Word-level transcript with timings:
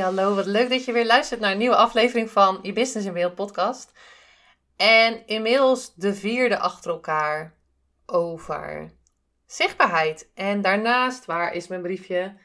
Hallo. 0.00 0.34
Wat 0.34 0.46
leuk 0.46 0.68
dat 0.68 0.84
je 0.84 0.92
weer 0.92 1.06
luistert 1.06 1.40
naar 1.40 1.52
een 1.52 1.58
nieuwe 1.58 1.76
aflevering 1.76 2.30
van 2.30 2.58
Je 2.62 2.72
Business 2.72 3.06
in 3.06 3.12
Beeld 3.12 3.34
podcast. 3.34 3.92
En 4.76 5.26
inmiddels 5.26 5.94
de 5.94 6.14
vierde 6.14 6.58
achter 6.58 6.90
elkaar 6.90 7.54
over 8.06 8.92
zichtbaarheid. 9.46 10.30
En 10.34 10.60
daarnaast, 10.62 11.24
waar 11.24 11.52
is 11.52 11.66
mijn 11.66 11.82
briefje? 11.82 12.36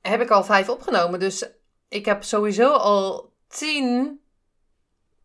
Heb 0.00 0.20
ik 0.20 0.30
al 0.30 0.44
vijf 0.44 0.68
opgenomen. 0.68 1.20
Dus 1.20 1.50
ik 1.88 2.04
heb 2.04 2.22
sowieso 2.22 2.72
al 2.72 3.32
tien 3.48 4.20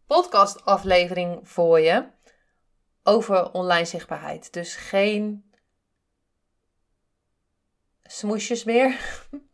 podcast 0.05 0.65
afleveringen 0.65 1.45
voor 1.45 1.79
je 1.79 2.07
over 3.03 3.51
online 3.51 3.85
zichtbaarheid. 3.85 4.53
Dus 4.53 4.75
geen 4.75 5.51
smoesjes 8.03 8.63
meer 8.63 8.97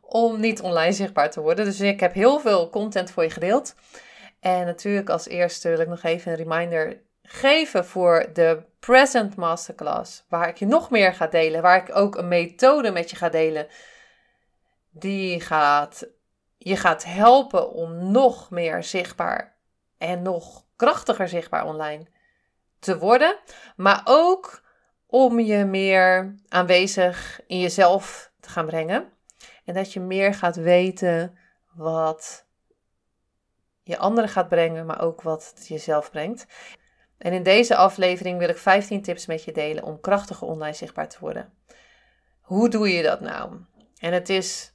om 0.00 0.40
niet 0.40 0.60
online 0.60 0.92
zichtbaar 0.92 1.30
te 1.30 1.40
worden. 1.40 1.64
Dus 1.64 1.80
ik 1.80 2.00
heb 2.00 2.12
heel 2.12 2.40
veel 2.40 2.70
content 2.70 3.10
voor 3.10 3.22
je 3.22 3.30
gedeeld. 3.30 3.74
En 4.40 4.66
natuurlijk 4.66 5.10
als 5.10 5.28
eerste 5.28 5.68
wil 5.68 5.80
ik 5.80 5.88
nog 5.88 6.02
even 6.02 6.30
een 6.30 6.38
reminder 6.38 7.00
geven 7.22 7.84
voor 7.84 8.30
de 8.32 8.62
Present 8.80 9.36
Masterclass, 9.36 10.24
waar 10.28 10.48
ik 10.48 10.56
je 10.56 10.66
nog 10.66 10.90
meer 10.90 11.14
ga 11.14 11.26
delen, 11.26 11.62
waar 11.62 11.88
ik 11.88 11.96
ook 11.96 12.16
een 12.16 12.28
methode 12.28 12.90
met 12.90 13.10
je 13.10 13.16
ga 13.16 13.28
delen, 13.28 13.66
die 14.90 15.40
gaat 15.40 16.06
je 16.58 16.76
gaat 16.76 17.04
helpen 17.04 17.72
om 17.72 18.10
nog 18.10 18.50
meer 18.50 18.84
zichtbaar 18.84 19.56
en 19.98 20.22
nog 20.22 20.64
krachtiger 20.76 21.28
zichtbaar 21.28 21.64
online 21.64 22.06
te 22.78 22.98
worden, 22.98 23.36
maar 23.76 24.02
ook 24.04 24.62
om 25.06 25.40
je 25.40 25.64
meer 25.64 26.34
aanwezig 26.48 27.40
in 27.46 27.60
jezelf 27.60 28.32
te 28.40 28.48
gaan 28.48 28.66
brengen. 28.66 29.12
En 29.68 29.74
dat 29.74 29.92
je 29.92 30.00
meer 30.00 30.34
gaat 30.34 30.56
weten 30.56 31.38
wat 31.72 32.46
je 33.82 33.98
anderen 33.98 34.30
gaat 34.30 34.48
brengen, 34.48 34.86
maar 34.86 35.00
ook 35.00 35.22
wat 35.22 35.52
het 35.54 35.68
jezelf 35.68 36.10
brengt. 36.10 36.46
En 37.18 37.32
in 37.32 37.42
deze 37.42 37.76
aflevering 37.76 38.38
wil 38.38 38.48
ik 38.48 38.58
15 38.58 39.02
tips 39.02 39.26
met 39.26 39.44
je 39.44 39.52
delen 39.52 39.84
om 39.84 40.00
krachtiger 40.00 40.46
online 40.46 40.74
zichtbaar 40.74 41.08
te 41.08 41.16
worden. 41.20 41.52
Hoe 42.40 42.68
doe 42.68 42.88
je 42.88 43.02
dat 43.02 43.20
nou? 43.20 43.56
En 43.98 44.12
het 44.12 44.28
is 44.28 44.72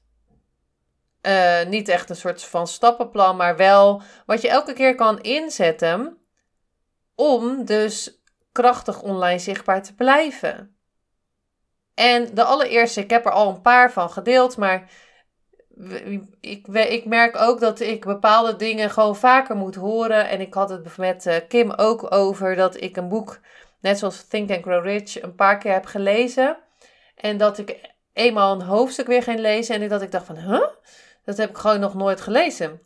uh, 1.21 1.63
niet 1.65 1.87
echt 1.87 2.09
een 2.09 2.15
soort 2.15 2.43
van 2.43 2.67
stappenplan, 2.67 3.35
maar 3.35 3.57
wel 3.57 4.01
wat 4.25 4.41
je 4.41 4.49
elke 4.49 4.73
keer 4.73 4.95
kan 4.95 5.21
inzetten 5.21 6.17
om 7.15 7.65
dus 7.65 8.21
krachtig 8.51 9.01
online 9.01 9.39
zichtbaar 9.39 9.83
te 9.83 9.95
blijven. 9.95 10.72
En 11.93 12.33
de 12.33 12.43
allereerste, 12.43 13.01
ik 13.01 13.09
heb 13.09 13.25
er 13.25 13.31
al 13.31 13.49
een 13.49 13.61
paar 13.61 13.91
van 13.91 14.09
gedeeld, 14.09 14.57
maar 14.57 14.89
ik, 16.39 16.67
ik 16.67 17.05
merk 17.05 17.37
ook 17.37 17.59
dat 17.59 17.79
ik 17.79 18.05
bepaalde 18.05 18.55
dingen 18.55 18.89
gewoon 18.89 19.15
vaker 19.15 19.55
moet 19.55 19.75
horen. 19.75 20.29
En 20.29 20.41
ik 20.41 20.53
had 20.53 20.69
het 20.69 20.97
met 20.97 21.25
eh, 21.25 21.35
Kim 21.47 21.71
ook 21.71 22.13
over 22.13 22.55
dat 22.55 22.81
ik 22.81 22.97
een 22.97 23.09
boek, 23.09 23.39
net 23.79 23.99
zoals 23.99 24.27
Think 24.27 24.51
and 24.51 24.61
Grow 24.61 24.83
Rich, 24.83 25.21
een 25.21 25.35
paar 25.35 25.57
keer 25.57 25.73
heb 25.73 25.85
gelezen. 25.85 26.57
En 27.15 27.37
dat 27.37 27.57
ik 27.57 27.91
eenmaal 28.13 28.53
een 28.53 28.67
hoofdstuk 28.67 29.07
weer 29.07 29.23
ging 29.23 29.39
lezen 29.39 29.81
en 29.81 29.87
dat 29.87 30.01
ik 30.01 30.11
dacht 30.11 30.25
van, 30.25 30.37
huh? 30.37 30.67
Dat 31.25 31.37
heb 31.37 31.49
ik 31.49 31.57
gewoon 31.57 31.79
nog 31.79 31.93
nooit 31.93 32.21
gelezen. 32.21 32.81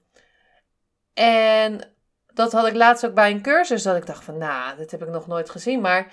En 1.13 1.81
dat 2.33 2.51
had 2.51 2.67
ik 2.67 2.75
laatst 2.75 3.05
ook 3.05 3.13
bij 3.13 3.31
een 3.31 3.41
cursus, 3.41 3.83
dat 3.83 3.95
ik 3.95 4.05
dacht 4.05 4.23
van, 4.23 4.37
nou, 4.37 4.77
dit 4.77 4.91
heb 4.91 5.01
ik 5.01 5.09
nog 5.09 5.27
nooit 5.27 5.49
gezien. 5.49 5.81
Maar 5.81 6.11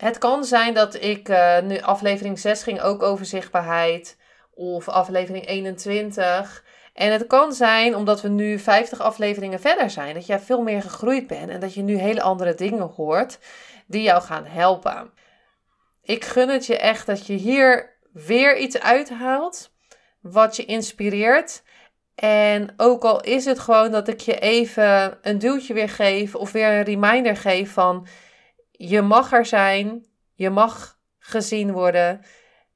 het 0.00 0.18
kan 0.18 0.44
zijn 0.44 0.74
dat 0.74 1.02
ik, 1.02 1.28
uh, 1.28 1.60
nu 1.60 1.80
aflevering 1.80 2.38
6 2.38 2.62
ging 2.62 2.80
ook 2.80 3.02
over 3.02 3.26
zichtbaarheid, 3.26 4.16
of 4.54 4.88
aflevering 4.88 5.46
21. 5.46 6.64
En 6.94 7.12
het 7.12 7.26
kan 7.26 7.52
zijn, 7.52 7.96
omdat 7.96 8.22
we 8.22 8.28
nu 8.28 8.58
50 8.58 9.00
afleveringen 9.00 9.60
verder 9.60 9.90
zijn, 9.90 10.14
dat 10.14 10.26
jij 10.26 10.38
veel 10.38 10.62
meer 10.62 10.82
gegroeid 10.82 11.26
bent 11.26 11.50
en 11.50 11.60
dat 11.60 11.74
je 11.74 11.82
nu 11.82 11.96
hele 11.96 12.22
andere 12.22 12.54
dingen 12.54 12.92
hoort 12.96 13.38
die 13.86 14.02
jou 14.02 14.22
gaan 14.22 14.44
helpen. 14.46 15.10
Ik 16.02 16.24
gun 16.24 16.48
het 16.48 16.66
je 16.66 16.78
echt 16.78 17.06
dat 17.06 17.26
je 17.26 17.32
hier 17.32 17.96
weer 18.12 18.58
iets 18.58 18.80
uithaalt 18.80 19.70
wat 20.20 20.56
je 20.56 20.64
inspireert. 20.64 21.62
En 22.14 22.74
ook 22.76 23.02
al 23.02 23.20
is 23.20 23.44
het 23.44 23.58
gewoon 23.58 23.90
dat 23.90 24.08
ik 24.08 24.20
je 24.20 24.38
even 24.38 25.18
een 25.22 25.38
duwtje 25.38 25.74
weer 25.74 25.88
geef 25.88 26.34
of 26.34 26.52
weer 26.52 26.68
een 26.68 26.82
reminder 26.82 27.36
geef 27.36 27.72
van 27.72 28.06
je 28.88 29.02
mag 29.02 29.32
er 29.32 29.46
zijn, 29.46 30.06
je 30.34 30.50
mag 30.50 30.98
gezien 31.18 31.72
worden. 31.72 32.20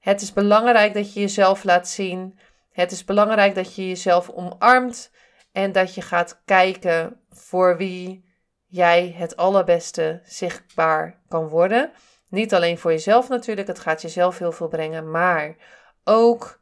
Het 0.00 0.20
is 0.20 0.32
belangrijk 0.32 0.94
dat 0.94 1.14
je 1.14 1.20
jezelf 1.20 1.64
laat 1.64 1.88
zien. 1.88 2.38
Het 2.72 2.92
is 2.92 3.04
belangrijk 3.04 3.54
dat 3.54 3.74
je 3.74 3.88
jezelf 3.88 4.30
omarmt 4.30 5.10
en 5.52 5.72
dat 5.72 5.94
je 5.94 6.02
gaat 6.02 6.42
kijken 6.44 7.20
voor 7.30 7.76
wie 7.76 8.24
jij 8.66 9.14
het 9.16 9.36
allerbeste 9.36 10.20
zichtbaar 10.24 11.20
kan 11.28 11.48
worden. 11.48 11.90
Niet 12.28 12.54
alleen 12.54 12.78
voor 12.78 12.90
jezelf 12.90 13.28
natuurlijk, 13.28 13.68
het 13.68 13.78
gaat 13.78 14.02
jezelf 14.02 14.38
heel 14.38 14.52
veel 14.52 14.68
brengen, 14.68 15.10
maar 15.10 15.56
ook 16.04 16.60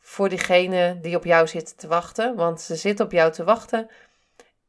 voor 0.00 0.28
diegene 0.28 0.98
die 1.00 1.16
op 1.16 1.24
jou 1.24 1.46
zit 1.46 1.78
te 1.78 1.88
wachten. 1.88 2.36
Want 2.36 2.60
ze 2.60 2.76
zitten 2.76 3.04
op 3.04 3.12
jou 3.12 3.32
te 3.32 3.44
wachten. 3.44 3.90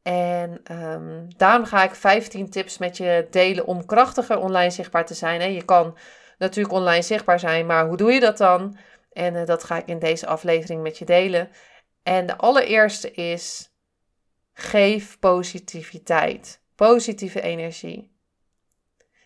En 0.02 0.60
um, 0.72 1.28
daarom 1.36 1.64
ga 1.64 1.84
ik 1.84 1.94
15 1.94 2.50
tips 2.50 2.78
met 2.78 2.96
je 2.96 3.26
delen 3.30 3.66
om 3.66 3.86
krachtiger 3.86 4.38
online 4.38 4.70
zichtbaar 4.70 5.06
te 5.06 5.14
zijn. 5.14 5.52
Je 5.52 5.64
kan 5.64 5.96
natuurlijk 6.38 6.74
online 6.74 7.02
zichtbaar 7.02 7.38
zijn, 7.38 7.66
maar 7.66 7.86
hoe 7.86 7.96
doe 7.96 8.12
je 8.12 8.20
dat 8.20 8.38
dan? 8.38 8.76
En 9.12 9.34
uh, 9.34 9.46
dat 9.46 9.64
ga 9.64 9.76
ik 9.76 9.86
in 9.86 9.98
deze 9.98 10.26
aflevering 10.26 10.82
met 10.82 10.98
je 10.98 11.04
delen. 11.04 11.50
En 12.02 12.26
de 12.26 12.36
allereerste 12.36 13.10
is: 13.10 13.72
geef 14.52 15.18
positiviteit, 15.18 16.60
positieve 16.74 17.40
energie. 17.40 18.10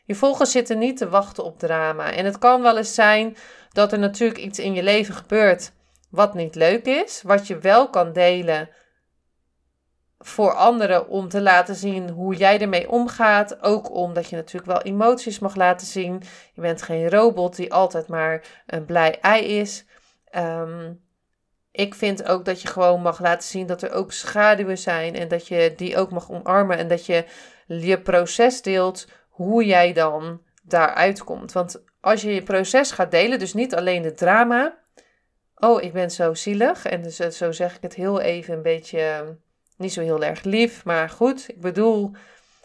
Je 0.05 0.15
volgers 0.15 0.51
zitten 0.51 0.79
niet 0.79 0.97
te 0.97 1.09
wachten 1.09 1.45
op 1.45 1.59
drama. 1.59 2.13
En 2.13 2.25
het 2.25 2.39
kan 2.39 2.63
wel 2.63 2.77
eens 2.77 2.95
zijn 2.95 3.37
dat 3.69 3.93
er 3.93 3.99
natuurlijk 3.99 4.41
iets 4.41 4.59
in 4.59 4.75
je 4.75 4.83
leven 4.83 5.15
gebeurt 5.15 5.73
wat 6.11 6.35
niet 6.35 6.55
leuk 6.55 6.85
is, 6.85 7.23
wat 7.23 7.47
je 7.47 7.59
wel 7.59 7.91
kan 7.91 8.13
delen 8.13 8.69
voor 10.19 10.53
anderen 10.53 11.09
om 11.09 11.29
te 11.29 11.41
laten 11.41 11.75
zien 11.75 12.11
hoe 12.11 12.35
jij 12.35 12.61
ermee 12.61 12.91
omgaat. 12.91 13.63
Ook 13.63 13.95
omdat 13.95 14.29
je 14.29 14.37
natuurlijk 14.37 14.73
wel 14.73 14.83
emoties 14.83 15.39
mag 15.39 15.55
laten 15.55 15.87
zien. 15.87 16.23
Je 16.53 16.61
bent 16.61 16.83
geen 16.83 17.11
robot 17.11 17.57
die 17.57 17.73
altijd 17.73 18.09
maar 18.09 18.63
een 18.67 18.85
blij 18.85 19.21
ei 19.21 19.45
is. 19.45 19.85
Ehm, 20.25 20.93
ik 21.71 21.95
vind 21.95 22.25
ook 22.25 22.45
dat 22.45 22.63
je 22.63 22.69
gewoon 22.69 23.03
mag 23.03 23.21
laten 23.21 23.49
zien 23.49 23.67
dat 23.67 23.83
er 23.83 23.93
ook 23.93 24.13
schaduwen 24.13 24.79
zijn 24.79 25.15
en 25.15 25.29
dat 25.29 25.49
je 25.49 25.73
die 25.77 25.97
ook 25.97 26.11
mag 26.11 26.31
omarmen 26.31 26.79
en 26.79 26.89
dat 26.89 27.07
je 27.07 27.25
je 27.67 28.01
proces 28.01 28.63
deelt 28.63 29.09
hoe 29.29 29.65
jij 29.65 29.93
dan 29.93 30.41
daaruit 30.63 31.25
komt. 31.25 31.53
Want 31.53 31.83
als 32.01 32.23
je 32.23 32.35
je 32.35 32.43
proces 32.43 32.91
gaat 32.91 33.11
delen, 33.11 33.39
dus 33.39 33.55
niet 33.55 33.75
alleen 33.75 34.03
de 34.03 34.13
drama, 34.13 34.79
oh, 35.57 35.83
ik 35.83 35.93
ben 35.93 36.11
zo 36.11 36.35
zielig. 36.35 36.87
En 36.87 37.03
dus, 37.03 37.19
eh, 37.19 37.29
zo 37.29 37.53
zeg 37.53 37.77
ik 37.77 37.83
het 37.83 37.95
heel 37.95 38.21
even 38.21 38.55
een 38.55 38.63
beetje, 38.63 39.01
ehm, 39.01 39.33
niet 39.77 39.93
zo 39.93 40.01
heel 40.01 40.23
erg 40.23 40.43
lief, 40.43 40.85
maar 40.85 41.11
goed. 41.11 41.49
Ik 41.49 41.61
bedoel, 41.61 42.11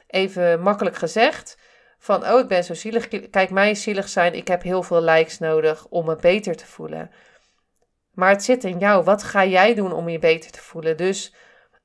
even 0.07 0.61
makkelijk 0.61 0.95
gezegd, 0.95 1.57
van 1.99 2.27
oh, 2.27 2.39
ik 2.39 2.47
ben 2.47 2.63
zo 2.63 2.73
zielig. 2.73 3.07
Kijk, 3.29 3.49
mij 3.49 3.75
zielig 3.75 4.09
zijn, 4.09 4.33
ik 4.33 4.47
heb 4.47 4.63
heel 4.63 4.83
veel 4.83 5.01
likes 5.01 5.39
nodig 5.39 5.87
om 5.89 6.05
me 6.05 6.15
beter 6.15 6.55
te 6.55 6.65
voelen. 6.65 7.11
Maar 8.13 8.29
het 8.29 8.43
zit 8.43 8.63
in 8.63 8.79
jou. 8.79 9.03
Wat 9.03 9.23
ga 9.23 9.45
jij 9.45 9.75
doen 9.75 9.93
om 9.93 10.09
je 10.09 10.19
beter 10.19 10.51
te 10.51 10.61
voelen? 10.61 10.97
Dus 10.97 11.33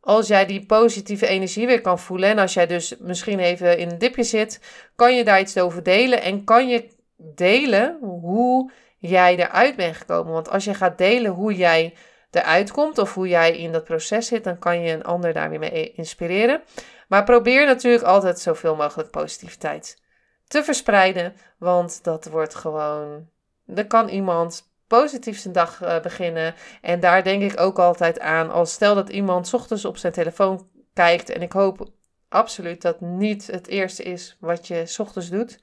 als 0.00 0.26
jij 0.26 0.46
die 0.46 0.66
positieve 0.66 1.26
energie 1.26 1.66
weer 1.66 1.80
kan 1.80 1.98
voelen 1.98 2.28
en 2.28 2.38
als 2.38 2.54
jij 2.54 2.66
dus 2.66 2.96
misschien 2.98 3.38
even 3.38 3.78
in 3.78 3.90
een 3.90 3.98
dipje 3.98 4.22
zit, 4.22 4.60
kan 4.96 5.16
je 5.16 5.24
daar 5.24 5.40
iets 5.40 5.58
over 5.58 5.82
delen 5.82 6.22
en 6.22 6.44
kan 6.44 6.68
je 6.68 6.88
delen 7.16 7.98
hoe 8.00 8.70
jij 8.98 9.36
eruit 9.36 9.76
bent 9.76 9.96
gekomen. 9.96 10.32
Want 10.32 10.50
als 10.50 10.64
je 10.64 10.74
gaat 10.74 10.98
delen 10.98 11.30
hoe 11.30 11.54
jij 11.54 11.94
eruit 12.36 12.70
komt 12.70 12.98
of 12.98 13.14
hoe 13.14 13.28
jij 13.28 13.56
in 13.56 13.72
dat 13.72 13.84
proces 13.84 14.26
zit, 14.26 14.44
dan 14.44 14.58
kan 14.58 14.80
je 14.80 14.92
een 14.92 15.04
ander 15.04 15.32
daar 15.32 15.50
weer 15.50 15.58
mee 15.58 15.92
inspireren. 15.92 16.62
Maar 17.08 17.24
probeer 17.24 17.66
natuurlijk 17.66 18.04
altijd 18.04 18.38
zoveel 18.38 18.76
mogelijk 18.76 19.10
positiviteit 19.10 20.02
te 20.46 20.64
verspreiden, 20.64 21.36
want 21.58 22.04
dat 22.04 22.24
wordt 22.24 22.54
gewoon 22.54 23.28
dan 23.66 23.86
kan 23.86 24.08
iemand 24.08 24.70
positief 24.86 25.38
zijn 25.38 25.54
dag 25.54 25.82
uh, 25.82 26.00
beginnen. 26.00 26.54
En 26.80 27.00
daar 27.00 27.24
denk 27.24 27.42
ik 27.42 27.60
ook 27.60 27.78
altijd 27.78 28.20
aan. 28.20 28.50
Als 28.50 28.72
stel 28.72 28.94
dat 28.94 29.08
iemand 29.08 29.54
ochtends 29.54 29.84
op 29.84 29.96
zijn 29.96 30.12
telefoon 30.12 30.68
kijkt. 30.94 31.30
En 31.30 31.42
ik 31.42 31.52
hoop 31.52 31.90
absoluut 32.28 32.82
dat 32.82 33.00
niet 33.00 33.46
het 33.46 33.66
eerste 33.66 34.02
is 34.02 34.36
wat 34.40 34.66
je 34.66 34.94
ochtends 34.98 35.30
doet. 35.30 35.58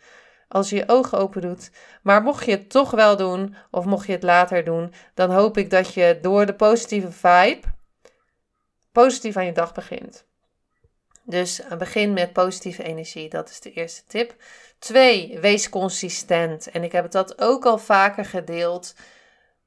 Als 0.53 0.69
je 0.69 0.75
je 0.75 0.87
ogen 0.87 1.17
open 1.17 1.41
doet. 1.41 1.71
Maar 2.01 2.21
mocht 2.21 2.45
je 2.45 2.51
het 2.51 2.69
toch 2.69 2.91
wel 2.91 3.17
doen, 3.17 3.55
of 3.71 3.85
mocht 3.85 4.05
je 4.05 4.11
het 4.11 4.23
later 4.23 4.63
doen, 4.63 4.93
dan 5.13 5.31
hoop 5.31 5.57
ik 5.57 5.69
dat 5.69 5.93
je 5.93 6.19
door 6.21 6.45
de 6.45 6.53
positieve 6.53 7.11
vibe 7.11 7.67
positief 8.91 9.37
aan 9.37 9.45
je 9.45 9.51
dag 9.51 9.73
begint. 9.73 10.25
Dus 11.23 11.61
begin 11.77 12.13
met 12.13 12.33
positieve 12.33 12.83
energie, 12.83 13.29
dat 13.29 13.49
is 13.49 13.59
de 13.59 13.71
eerste 13.71 14.03
tip. 14.07 14.35
Twee, 14.79 15.39
wees 15.39 15.69
consistent. 15.69 16.71
En 16.71 16.83
ik 16.83 16.91
heb 16.91 17.11
dat 17.11 17.41
ook 17.41 17.65
al 17.65 17.77
vaker 17.77 18.25
gedeeld. 18.25 18.95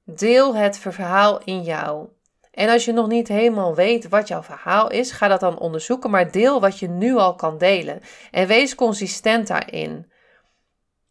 Deel 0.05 0.55
het 0.55 0.79
verhaal 0.79 1.41
in 1.45 1.63
jou. 1.63 2.09
En 2.51 2.69
als 2.69 2.85
je 2.85 2.93
nog 2.93 3.09
niet 3.09 3.29
helemaal 3.29 3.75
weet 3.75 4.09
wat 4.09 4.29
jouw 4.29 4.43
verhaal 4.43 4.91
is, 4.91 5.11
ga 5.11 5.29
dat 5.29 5.41
dan 5.41 5.59
onderzoeken, 5.59 6.11
maar 6.11 6.31
deel 6.31 6.61
wat 6.61 6.79
je 6.79 6.89
nu 6.89 7.15
al 7.15 7.35
kan 7.35 7.59
delen. 7.59 8.01
En 8.31 8.47
wees 8.47 8.75
consistent 8.75 9.47
daarin. 9.47 10.11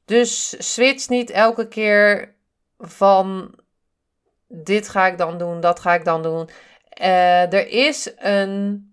Dus 0.05 0.55
switch 0.73 1.09
niet 1.09 1.29
elke 1.29 1.67
keer 1.67 2.35
van 2.77 3.55
dit 4.47 4.89
ga 4.89 5.07
ik 5.07 5.17
dan 5.17 5.37
doen, 5.37 5.59
dat 5.59 5.79
ga 5.79 5.93
ik 5.93 6.05
dan 6.05 6.21
doen. 6.21 6.49
Uh, 7.01 7.53
er 7.53 7.67
is 7.67 8.13
een 8.15 8.89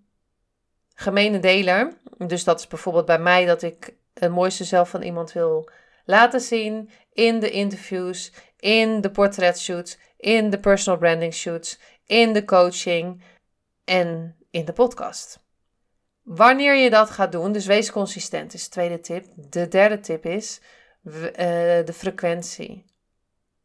gemene 0.95 1.39
deler. 1.39 1.93
Dus 2.17 2.43
dat 2.43 2.59
is 2.59 2.67
bijvoorbeeld 2.67 3.05
bij 3.05 3.19
mij 3.19 3.45
dat 3.45 3.61
ik 3.61 3.95
het 4.13 4.31
mooiste 4.31 4.63
zelf 4.63 4.89
van 4.89 5.01
iemand 5.01 5.31
wil 5.31 5.69
laten 6.05 6.41
zien 6.41 6.89
in 7.13 7.39
de 7.39 7.51
interviews, 7.51 8.33
in 8.59 9.01
de 9.01 9.11
portretshoots, 9.11 9.97
in 10.17 10.49
de 10.49 10.59
personal 10.59 10.99
branding 10.99 11.33
shoots, 11.33 11.79
in 12.05 12.33
de 12.33 12.45
coaching 12.45 13.23
en 13.85 14.35
in 14.49 14.65
de 14.65 14.73
podcast. 14.73 15.41
Wanneer 16.23 16.75
je 16.75 16.89
dat 16.89 17.09
gaat 17.09 17.31
doen, 17.31 17.51
dus 17.51 17.65
wees 17.65 17.91
consistent, 17.91 18.53
is 18.53 18.63
de 18.63 18.69
tweede 18.69 18.99
tip. 18.99 19.25
De 19.35 19.67
derde 19.67 19.99
tip 19.99 20.25
is 20.25 20.61
de 21.03 21.93
frequentie. 21.93 22.85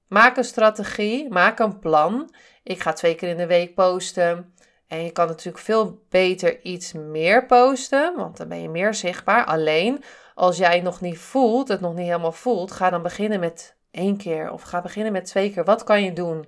Maak 0.09 0.37
een 0.37 0.45
strategie, 0.45 1.29
maak 1.29 1.59
een 1.59 1.79
plan. 1.79 2.35
Ik 2.63 2.81
ga 2.81 2.93
twee 2.93 3.15
keer 3.15 3.29
in 3.29 3.37
de 3.37 3.47
week 3.47 3.75
posten. 3.75 4.53
En 4.87 5.05
je 5.05 5.11
kan 5.11 5.27
natuurlijk 5.27 5.65
veel 5.65 6.03
beter 6.09 6.61
iets 6.63 6.93
meer 6.93 7.47
posten, 7.47 8.17
want 8.17 8.37
dan 8.37 8.49
ben 8.49 8.63
je 8.63 8.69
meer 8.69 8.95
zichtbaar. 8.95 9.45
Alleen 9.45 10.03
als 10.35 10.57
jij 10.57 10.81
nog 10.81 11.01
niet 11.01 11.19
voelt, 11.19 11.69
het 11.69 11.81
nog 11.81 11.95
niet 11.95 12.07
helemaal 12.07 12.33
voelt, 12.33 12.73
ga 12.73 12.91
dan 12.91 13.03
beginnen 13.03 13.41
met 13.41 13.77
één 13.91 14.17
keer 14.17 14.51
of 14.51 14.63
ga 14.63 14.81
beginnen 14.81 15.13
met 15.13 15.25
twee 15.25 15.53
keer. 15.53 15.65
Wat 15.65 15.85
kan 15.85 16.03
je 16.03 16.13
doen? 16.13 16.47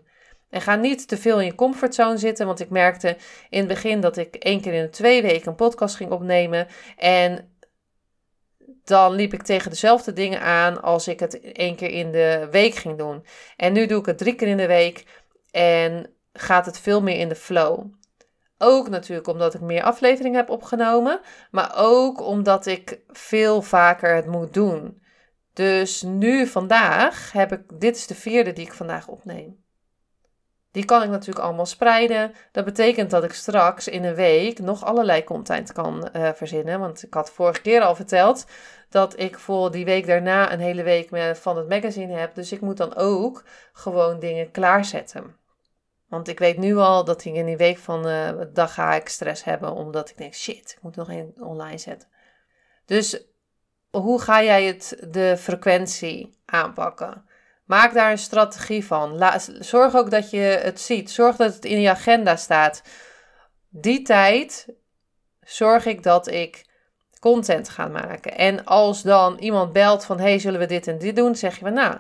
En 0.51 0.61
ga 0.61 0.77
niet 0.77 1.09
te 1.09 1.17
veel 1.17 1.41
in 1.41 1.47
je 1.47 1.55
comfortzone 1.55 2.19
zitten, 2.19 2.47
want 2.47 2.61
ik 2.61 2.71
merkte 2.71 3.17
in 3.51 3.59
het 3.59 3.69
begin 3.69 4.01
dat 4.01 4.17
ik 4.17 4.35
één 4.35 4.61
keer 4.61 4.73
in 4.73 4.83
de 4.83 4.91
twee 4.91 5.23
weken 5.23 5.49
een 5.49 5.55
podcast 5.55 5.97
ging 5.97 6.11
opnemen. 6.11 6.67
En 6.97 7.50
dan 8.91 9.13
liep 9.13 9.33
ik 9.33 9.43
tegen 9.43 9.71
dezelfde 9.71 10.13
dingen 10.13 10.41
aan 10.41 10.83
als 10.83 11.09
ik 11.09 11.21
het 11.21 11.41
één 11.41 11.77
keer 11.77 11.91
in 11.91 12.13
de 12.13 12.49
week 12.51 12.75
ging 12.75 12.99
doen. 12.99 13.25
En 13.57 13.73
nu 13.73 13.87
doe 13.87 14.01
ik 14.01 14.07
het 14.07 14.19
drie 14.19 14.35
keer 14.35 14.49
in 14.49 14.57
de 14.57 14.67
week 14.67 15.05
en 15.51 16.15
gaat 16.33 16.67
het 16.67 16.81
veel 16.81 17.03
meer 17.03 17.19
in 17.19 17.29
de 17.29 17.35
flow. 17.35 17.85
Ook 18.59 18.89
natuurlijk 18.89 19.29
omdat 19.29 19.55
ik 19.55 19.61
meer 19.61 19.83
afleveringen 19.83 20.39
heb 20.39 20.51
opgenomen, 20.51 21.21
maar 21.51 21.73
ook 21.77 22.21
omdat 22.21 22.67
ik 22.67 23.01
veel 23.09 23.63
vaker 23.63 24.15
het 24.15 24.27
moet 24.27 24.55
doen. 24.55 25.03
Dus 25.53 26.03
nu 26.03 26.47
vandaag 26.47 27.33
heb 27.33 27.53
ik, 27.53 27.81
dit 27.81 27.97
is 27.97 28.07
de 28.07 28.15
vierde 28.15 28.53
die 28.53 28.67
ik 28.67 28.73
vandaag 28.73 29.09
opneem. 29.09 29.65
Die 30.73 30.85
kan 30.85 31.03
ik 31.03 31.09
natuurlijk 31.09 31.47
allemaal 31.47 31.67
spreiden. 31.67 32.35
Dat 32.53 32.65
betekent 32.65 33.11
dat 33.11 33.25
ik 33.25 33.33
straks 33.33 33.89
in 33.89 34.05
een 34.05 34.15
week 34.15 34.59
nog 34.59 34.85
allerlei 34.85 35.25
content 35.25 35.73
kan 35.73 36.09
uh, 36.17 36.29
verzinnen. 36.35 36.81
Want 36.81 37.03
ik 37.03 37.15
had 37.15 37.31
vorige 37.31 37.61
keer 37.61 37.81
al 37.81 37.95
verteld 37.95 38.47
dat 38.89 39.19
ik 39.19 39.39
voor 39.39 39.71
die 39.71 39.85
week 39.85 40.07
daarna 40.07 40.53
een 40.53 40.61
hele 40.61 40.83
week 40.83 41.37
van 41.37 41.57
het 41.57 41.69
magazine 41.69 42.13
heb. 42.13 42.35
Dus 42.35 42.53
ik 42.53 42.61
moet 42.61 42.77
dan 42.77 42.97
ook 42.97 43.45
gewoon 43.73 44.21
dingen 44.21 44.51
klaarzetten. 44.51 45.37
Want 46.09 46.29
ik 46.29 46.39
weet 46.39 46.59
nu 46.59 46.77
al 46.77 47.05
dat 47.05 47.25
ik 47.25 47.35
in 47.35 47.47
die 47.47 47.57
week 47.57 47.79
van 47.79 48.09
uh, 48.09 48.29
dag 48.53 48.75
ga 48.75 48.95
ik 48.95 49.09
stress 49.09 49.45
hebben, 49.45 49.73
omdat 49.73 50.11
ik 50.11 50.17
denk, 50.17 50.35
shit, 50.35 50.73
ik 50.77 50.83
moet 50.83 50.97
nog 50.97 51.11
één 51.11 51.33
online 51.39 51.79
zetten. 51.79 52.09
Dus 52.87 53.25
hoe 53.91 54.21
ga 54.21 54.43
jij 54.43 54.65
het, 54.65 55.07
de 55.11 55.37
frequentie 55.39 56.39
aanpakken? 56.45 57.25
Maak 57.71 57.93
daar 57.93 58.11
een 58.11 58.19
strategie 58.19 58.87
van. 58.87 59.23
zorg 59.59 59.95
ook 59.95 60.11
dat 60.11 60.31
je 60.31 60.39
het 60.39 60.81
ziet. 60.81 61.11
Zorg 61.11 61.37
dat 61.37 61.55
het 61.55 61.65
in 61.65 61.81
je 61.81 61.91
agenda 61.91 62.37
staat. 62.37 62.83
Die 63.69 64.03
tijd 64.03 64.69
zorg 65.41 65.87
ik 65.87 66.03
dat 66.03 66.29
ik 66.29 66.67
content 67.21 67.69
ga 67.69 67.87
maken. 67.87 68.37
En 68.37 68.65
als 68.65 69.03
dan 69.03 69.39
iemand 69.39 69.73
belt 69.73 70.05
van, 70.05 70.19
hey, 70.21 70.39
zullen 70.39 70.61
we 70.61 70.67
dit 70.67 70.87
en 70.87 70.99
dit 70.99 71.17
doen? 71.17 71.37
Zeg 71.37 71.55
je 71.55 71.65
van, 71.65 71.73
nou, 71.73 71.99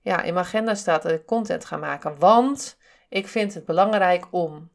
ja, 0.00 0.22
in 0.22 0.34
mijn 0.34 0.46
agenda 0.46 0.74
staat 0.74 1.02
dat 1.02 1.12
ik 1.12 1.26
content 1.26 1.64
ga 1.64 1.76
maken. 1.76 2.18
Want 2.18 2.78
ik 3.08 3.28
vind 3.28 3.54
het 3.54 3.64
belangrijk 3.64 4.26
om. 4.30 4.70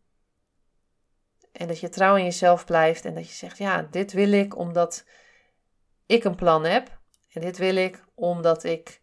En 1.52 1.68
dat 1.68 1.80
je 1.80 1.90
trouw 1.90 2.16
in 2.16 2.24
jezelf 2.24 2.66
blijft 2.66 3.06
en 3.06 3.14
dat 3.14 3.28
je 3.28 3.36
zegt: 3.36 3.58
Ja, 3.58 3.88
dit 3.92 4.12
wil 4.12 4.32
ik 4.32 4.58
omdat 4.58 5.06
ik 6.06 6.24
een 6.24 6.36
plan 6.36 6.64
heb. 6.64 7.00
En 7.34 7.42
dit 7.42 7.58
wil 7.58 7.76
ik 7.76 8.04
omdat 8.16 8.64
ik 8.64 9.01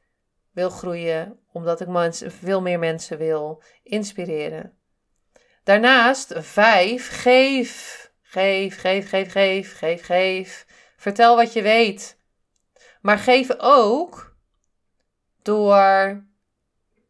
wil 0.58 0.70
groeien, 0.70 1.38
omdat 1.52 1.80
ik 1.80 1.88
mensen, 1.88 2.32
veel 2.32 2.60
meer 2.60 2.78
mensen 2.78 3.18
wil 3.18 3.62
inspireren. 3.82 4.78
Daarnaast, 5.64 6.32
vijf, 6.36 7.22
geef. 7.22 8.06
Geef, 8.22 8.80
geef, 8.80 9.08
geef, 9.08 9.32
geef, 9.32 9.78
geef, 9.78 10.04
geef. 10.06 10.66
Vertel 10.96 11.36
wat 11.36 11.52
je 11.52 11.62
weet. 11.62 12.18
Maar 13.00 13.18
geef 13.18 13.48
ook 13.58 14.36
door 15.42 15.76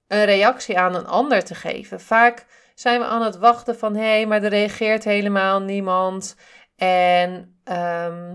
een 0.08 0.24
reactie 0.24 0.78
aan 0.78 0.94
een 0.94 1.06
ander 1.06 1.44
te 1.44 1.54
geven. 1.54 2.00
Vaak 2.00 2.46
zijn 2.74 3.00
we 3.00 3.06
aan 3.06 3.22
het 3.22 3.36
wachten 3.36 3.78
van 3.78 3.94
hé, 3.94 4.00
hey, 4.02 4.26
maar 4.26 4.42
er 4.42 4.50
reageert 4.50 5.04
helemaal 5.04 5.60
niemand. 5.60 6.36
En 6.76 7.60
um, 7.64 8.34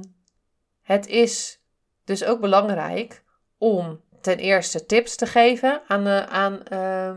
het 0.82 1.08
is 1.08 1.62
dus 2.04 2.24
ook 2.24 2.40
belangrijk 2.40 3.24
om 3.58 4.02
ten 4.24 4.38
eerste 4.38 4.86
tips 4.86 5.16
te 5.16 5.26
geven 5.26 5.82
aan, 5.88 6.08
aan 6.08 6.60
uh, 6.74 7.12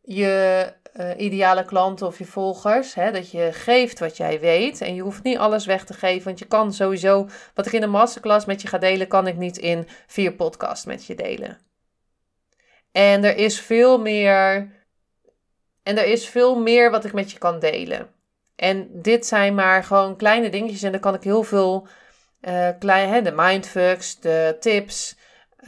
je 0.00 0.72
uh, 0.96 1.10
ideale 1.16 1.64
klanten 1.64 2.06
of 2.06 2.18
je 2.18 2.24
volgers. 2.24 2.94
Hè? 2.94 3.10
Dat 3.10 3.30
je 3.30 3.48
geeft 3.52 3.98
wat 3.98 4.16
jij 4.16 4.40
weet. 4.40 4.80
En 4.80 4.94
je 4.94 5.02
hoeft 5.02 5.22
niet 5.22 5.38
alles 5.38 5.66
weg 5.66 5.84
te 5.84 5.94
geven. 5.94 6.24
Want 6.24 6.38
je 6.38 6.46
kan 6.46 6.72
sowieso, 6.72 7.28
wat 7.54 7.66
ik 7.66 7.72
in 7.72 7.80
de 7.80 7.86
masterclass 7.86 8.46
met 8.46 8.62
je 8.62 8.68
ga 8.68 8.78
delen, 8.78 9.08
kan 9.08 9.26
ik 9.26 9.36
niet 9.36 9.58
in 9.58 9.88
vier 10.06 10.32
podcasts 10.32 10.84
met 10.84 11.06
je 11.06 11.14
delen. 11.14 11.58
En 12.92 13.24
er 13.24 13.36
is 13.36 13.60
veel 13.60 14.00
meer. 14.00 14.70
En 15.82 15.98
er 15.98 16.06
is 16.06 16.28
veel 16.28 16.60
meer 16.60 16.90
wat 16.90 17.04
ik 17.04 17.12
met 17.12 17.30
je 17.32 17.38
kan 17.38 17.58
delen. 17.58 18.08
En 18.56 18.88
dit 18.92 19.26
zijn 19.26 19.54
maar 19.54 19.84
gewoon 19.84 20.16
kleine 20.16 20.48
dingetjes. 20.48 20.82
En 20.82 20.92
dan 20.92 21.00
kan 21.00 21.14
ik 21.14 21.22
heel 21.22 21.42
veel 21.42 21.86
uh, 22.40 22.68
de 23.22 23.32
mindfucks, 23.34 24.20
de 24.20 24.56
tips, 24.60 25.16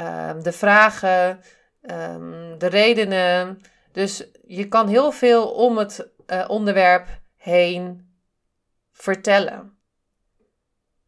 um, 0.01 0.43
de 0.43 0.53
vragen, 0.53 1.41
um, 1.83 2.59
de 2.59 2.67
redenen. 2.67 3.61
Dus 3.93 4.25
je 4.47 4.69
kan 4.69 4.89
heel 4.89 5.13
veel 5.13 5.53
om 5.53 5.79
het 5.79 6.09
uh, 6.27 6.45
onderwerp 6.49 7.09
heen 7.37 8.09
vertellen. 8.93 9.79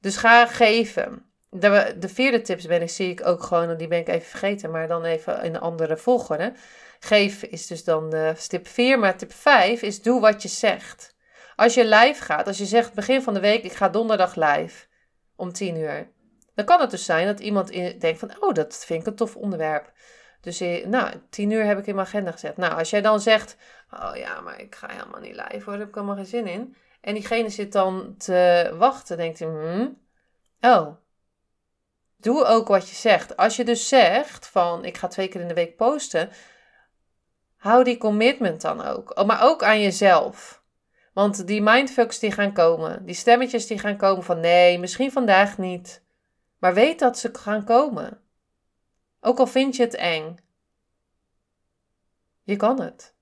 Dus 0.01 0.17
ga 0.17 0.47
geven. 0.47 1.25
De, 1.51 1.97
de 1.99 2.09
vierde 2.09 2.41
tips 2.41 2.67
ben 2.67 2.83
ik, 2.83 2.91
zie 2.91 3.11
ik 3.11 3.27
ook 3.27 3.43
gewoon, 3.43 3.77
die 3.77 3.89
ben 3.89 3.99
ik 3.99 4.09
even 4.09 4.29
vergeten, 4.29 4.71
maar 4.71 4.89
dan 4.89 5.05
even 5.05 5.43
in 5.43 5.55
een 5.55 5.61
andere 5.61 5.97
volgorde. 5.97 6.53
Geef 6.99 7.43
is 7.43 7.67
dus 7.67 7.85
dan 7.85 8.11
de 8.11 8.35
tip 8.49 8.67
4, 8.67 8.99
maar 8.99 9.17
tip 9.17 9.33
5 9.33 9.83
is 9.83 10.03
doe 10.03 10.21
wat 10.21 10.43
je 10.43 10.49
zegt. 10.49 11.15
Als 11.57 11.75
je 11.75 11.85
live 11.85 12.23
gaat, 12.23 12.47
als 12.47 12.59
je 12.59 12.67
zegt 12.67 12.95
begin 12.95 13.23
van 13.23 13.35
de 13.35 13.41
week, 13.41 13.65
ik 13.65 13.73
ga 13.73 13.89
donderdag 13.89 14.35
live 14.35 14.87
om 15.37 15.53
10 15.53 15.77
uur. 15.77 16.11
Dan 16.57 16.65
kan 16.65 16.81
het 16.81 16.91
dus 16.91 17.05
zijn 17.05 17.27
dat 17.27 17.41
iemand 17.41 17.73
denkt 18.01 18.19
van, 18.19 18.31
oh, 18.41 18.53
dat 18.55 18.85
vind 18.87 19.01
ik 19.01 19.07
een 19.07 19.15
tof 19.15 19.37
onderwerp. 19.37 19.93
Dus 20.41 20.61
nou, 20.85 21.15
10 21.31 21.51
uur 21.51 21.65
heb 21.65 21.79
ik 21.79 21.87
in 21.87 21.95
mijn 21.95 22.07
agenda 22.07 22.31
gezet. 22.31 22.57
Nou, 22.57 22.79
als 22.79 22.91
jij 22.91 23.01
dan 23.01 23.21
zegt, 23.21 23.57
oh 23.91 24.17
ja, 24.17 24.41
maar 24.41 24.61
ik 24.61 24.75
ga 24.75 24.89
helemaal 24.91 25.21
niet 25.21 25.35
live 25.35 25.65
hoor, 25.65 25.65
daar 25.65 25.79
heb 25.79 25.89
ik 25.89 25.95
helemaal 25.95 26.17
geen 26.17 26.27
zin 26.27 26.47
in. 26.47 26.77
En 27.01 27.15
diegene 27.15 27.49
zit 27.49 27.73
dan 27.73 28.15
te 28.19 28.71
wachten, 28.79 29.17
denkt 29.17 29.39
hij, 29.39 29.49
hmm, 29.49 29.99
oh, 30.61 30.97
doe 32.17 32.45
ook 32.45 32.69
wat 32.69 32.89
je 32.89 32.95
zegt. 32.95 33.37
Als 33.37 33.57
je 33.57 33.65
dus 33.65 33.89
zegt 33.89 34.47
van 34.47 34.85
ik 34.85 34.97
ga 34.97 35.09
twee 35.09 35.29
keer 35.29 35.41
in 35.41 35.49
de 35.49 35.55
week 35.55 35.77
posten, 35.77 36.31
hou 37.57 37.85
die 37.85 37.99
commitment 37.99 38.61
dan 38.61 38.85
ook. 38.85 39.19
Oh, 39.19 39.27
maar 39.27 39.43
ook 39.43 39.63
aan 39.63 39.81
jezelf. 39.81 40.63
Want 41.13 41.47
die 41.47 41.63
mindfucks 41.63 42.19
die 42.19 42.33
gaan 42.33 42.53
komen, 42.53 43.05
die 43.05 43.15
stemmetjes 43.15 43.67
die 43.67 43.79
gaan 43.79 43.97
komen 43.97 44.25
van 44.25 44.41
nee, 44.41 44.79
misschien 44.79 45.13
vandaag 45.13 45.59
niet. 45.59 46.05
Maar 46.59 46.75
weet 46.75 46.99
dat 46.99 47.19
ze 47.19 47.31
gaan 47.33 47.65
komen. 47.65 48.21
Ook 49.21 49.39
al 49.39 49.47
vind 49.47 49.77
je 49.77 49.83
het 49.83 49.95
eng. 49.95 50.37
Je 52.43 52.57
kan 52.57 52.81
het. 52.81 53.15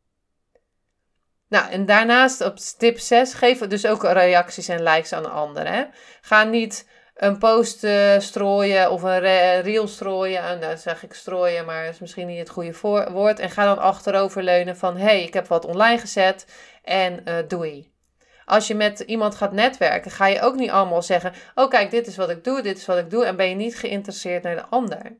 Nou, 1.48 1.70
en 1.70 1.86
daarnaast 1.86 2.40
op 2.40 2.56
tip 2.56 2.98
6, 2.98 3.34
geef 3.34 3.58
dus 3.58 3.86
ook 3.86 4.02
reacties 4.02 4.68
en 4.68 4.82
likes 4.82 5.12
aan 5.12 5.32
anderen. 5.32 5.90
Ga 6.20 6.44
niet 6.44 6.88
een 7.14 7.38
post 7.38 7.84
uh, 7.84 8.18
strooien 8.18 8.90
of 8.90 9.02
een 9.02 9.20
reel 9.60 9.88
strooien. 9.88 10.42
En 10.42 10.58
nou 10.58 10.76
zeg 10.76 11.02
ik 11.02 11.14
strooien, 11.14 11.64
maar 11.64 11.86
is 11.86 11.98
misschien 11.98 12.26
niet 12.26 12.38
het 12.38 12.48
goede 12.48 13.10
woord. 13.10 13.38
En 13.38 13.50
ga 13.50 13.64
dan 13.64 13.78
achteroverleunen 13.78 14.76
van, 14.76 14.96
hey, 14.96 15.22
ik 15.22 15.34
heb 15.34 15.46
wat 15.46 15.64
online 15.64 15.98
gezet 15.98 16.46
en 16.82 17.20
uh, 17.28 17.38
doei. 17.48 17.93
Als 18.44 18.66
je 18.66 18.74
met 18.74 19.00
iemand 19.00 19.34
gaat 19.34 19.52
netwerken, 19.52 20.10
ga 20.10 20.26
je 20.26 20.40
ook 20.40 20.54
niet 20.54 20.70
allemaal 20.70 21.02
zeggen: 21.02 21.32
Oh, 21.54 21.70
kijk, 21.70 21.90
dit 21.90 22.06
is 22.06 22.16
wat 22.16 22.30
ik 22.30 22.44
doe, 22.44 22.62
dit 22.62 22.78
is 22.78 22.86
wat 22.86 22.98
ik 22.98 23.10
doe. 23.10 23.24
En 23.24 23.36
ben 23.36 23.48
je 23.48 23.54
niet 23.54 23.76
geïnteresseerd 23.76 24.42
naar 24.42 24.56
de 24.56 24.66
ander. 24.66 25.16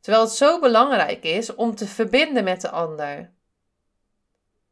Terwijl 0.00 0.24
het 0.24 0.32
zo 0.32 0.60
belangrijk 0.60 1.24
is 1.24 1.54
om 1.54 1.74
te 1.74 1.86
verbinden 1.86 2.44
met 2.44 2.60
de 2.60 2.70
ander. 2.70 3.30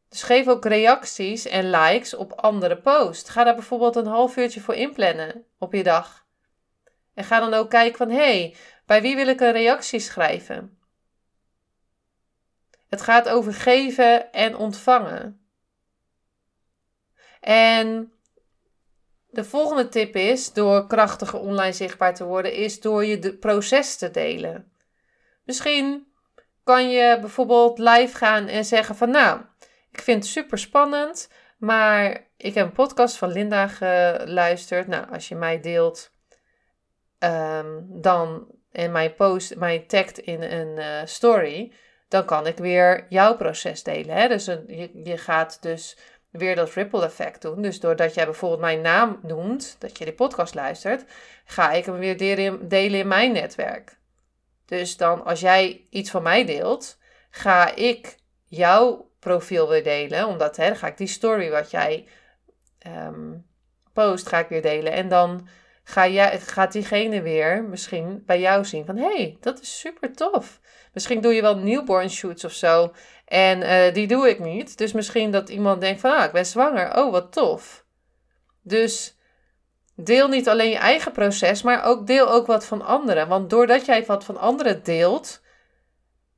Dus 0.09 0.23
geef 0.23 0.47
ook 0.47 0.65
reacties 0.65 1.45
en 1.45 1.69
likes 1.69 2.13
op 2.13 2.31
andere 2.31 2.77
posts. 2.77 3.29
Ga 3.29 3.43
daar 3.43 3.55
bijvoorbeeld 3.55 3.95
een 3.95 4.05
half 4.05 4.37
uurtje 4.37 4.61
voor 4.61 4.75
inplannen 4.75 5.45
op 5.57 5.73
je 5.73 5.83
dag. 5.83 6.25
En 7.13 7.23
ga 7.23 7.39
dan 7.39 7.53
ook 7.53 7.69
kijken 7.69 7.97
van, 7.97 8.09
hé, 8.09 8.15
hey, 8.15 8.55
bij 8.85 9.01
wie 9.01 9.15
wil 9.15 9.27
ik 9.27 9.39
een 9.39 9.51
reactie 9.51 9.99
schrijven? 9.99 10.77
Het 12.89 13.01
gaat 13.01 13.29
over 13.29 13.53
geven 13.53 14.31
en 14.31 14.55
ontvangen. 14.55 15.38
En 17.39 18.13
de 19.29 19.43
volgende 19.43 19.89
tip 19.89 20.15
is, 20.15 20.53
door 20.53 20.87
krachtiger 20.87 21.39
online 21.39 21.73
zichtbaar 21.73 22.15
te 22.15 22.23
worden, 22.23 22.53
is 22.53 22.79
door 22.79 23.05
je 23.05 23.19
de 23.19 23.33
proces 23.33 23.97
te 23.97 24.11
delen. 24.11 24.71
Misschien 25.43 26.07
kan 26.63 26.89
je 26.89 27.17
bijvoorbeeld 27.19 27.79
live 27.79 28.17
gaan 28.17 28.47
en 28.47 28.65
zeggen 28.65 28.95
van, 28.95 29.09
nou, 29.09 29.41
ik 29.91 30.01
vind 30.01 30.23
het 30.23 30.31
super 30.31 30.57
spannend, 30.57 31.29
maar 31.57 32.27
ik 32.37 32.53
heb 32.53 32.65
een 32.65 32.71
podcast 32.71 33.17
van 33.17 33.31
Linda 33.31 33.67
geluisterd. 33.67 34.87
Nou, 34.87 35.11
als 35.11 35.27
je 35.27 35.35
mij 35.35 35.59
deelt, 35.59 36.11
um, 37.19 37.85
dan 38.01 38.47
en 38.71 38.91
mij 38.91 39.13
post, 39.13 39.55
mij 39.55 39.79
tagt 39.79 40.19
in 40.19 40.41
een 40.41 40.77
uh, 40.77 41.01
story, 41.05 41.73
dan 42.07 42.25
kan 42.25 42.47
ik 42.47 42.57
weer 42.57 43.05
jouw 43.09 43.35
proces 43.35 43.83
delen. 43.83 44.15
Hè? 44.15 44.27
Dus 44.27 44.45
je, 44.45 45.01
je 45.03 45.17
gaat 45.17 45.61
dus 45.61 45.97
weer 46.31 46.55
dat 46.55 46.73
ripple 46.73 47.03
effect 47.03 47.41
doen. 47.41 47.61
Dus 47.61 47.79
doordat 47.79 48.13
jij 48.13 48.25
bijvoorbeeld 48.25 48.61
mijn 48.61 48.81
naam 48.81 49.19
noemt, 49.21 49.75
dat 49.79 49.97
je 49.97 50.05
die 50.05 50.13
podcast 50.13 50.55
luistert, 50.55 51.05
ga 51.45 51.71
ik 51.71 51.85
hem 51.85 51.97
weer 51.97 52.17
delen 52.67 52.99
in 52.99 53.07
mijn 53.07 53.31
netwerk. 53.31 53.97
Dus 54.65 54.97
dan 54.97 55.25
als 55.25 55.39
jij 55.39 55.85
iets 55.89 56.09
van 56.09 56.23
mij 56.23 56.45
deelt, 56.45 56.97
ga 57.29 57.75
ik 57.75 58.17
jouw 58.45 59.11
profiel 59.19 59.69
weer 59.69 59.83
delen. 59.83 60.27
Omdat 60.27 60.57
hè, 60.57 60.75
ga 60.75 60.87
ik 60.87 60.97
die 60.97 61.07
story 61.07 61.49
wat 61.49 61.71
jij 61.71 62.07
ehm, 62.79 63.37
post, 63.93 64.27
ga 64.27 64.39
ik 64.39 64.47
weer 64.47 64.61
delen. 64.61 64.91
En 64.91 65.09
dan 65.09 65.47
ga 65.83 66.07
jij, 66.07 66.39
gaat 66.39 66.71
diegene 66.71 67.21
weer 67.21 67.63
misschien 67.63 68.23
bij 68.25 68.39
jou 68.39 68.65
zien 68.65 68.85
van... 68.85 68.97
hé, 68.97 69.15
hey, 69.15 69.37
dat 69.39 69.61
is 69.61 69.79
super 69.79 70.13
tof. 70.13 70.59
Misschien 70.93 71.21
doe 71.21 71.33
je 71.33 71.41
wel 71.41 71.57
newborn 71.57 72.09
shoots 72.09 72.43
of 72.43 72.51
zo. 72.51 72.93
En 73.29 73.61
uh, 73.61 73.93
die 73.93 74.07
doe 74.07 74.29
ik 74.29 74.39
niet. 74.39 74.77
Dus 74.77 74.91
misschien 74.91 75.31
dat 75.31 75.49
iemand 75.49 75.81
denkt 75.81 76.01
van... 76.01 76.17
ah, 76.17 76.23
ik 76.23 76.31
ben 76.31 76.45
zwanger. 76.45 76.97
Oh, 76.97 77.11
wat 77.11 77.31
tof. 77.31 77.85
Dus 78.61 79.17
deel 79.95 80.27
niet 80.27 80.49
alleen 80.49 80.69
je 80.69 80.77
eigen 80.77 81.11
proces... 81.11 81.61
maar 81.61 81.83
ook 81.83 82.07
deel 82.07 82.31
ook 82.31 82.47
wat 82.47 82.65
van 82.65 82.81
anderen. 82.81 83.27
Want 83.27 83.49
doordat 83.49 83.85
jij 83.85 84.05
wat 84.05 84.23
van 84.23 84.37
anderen 84.37 84.83
deelt 84.83 85.41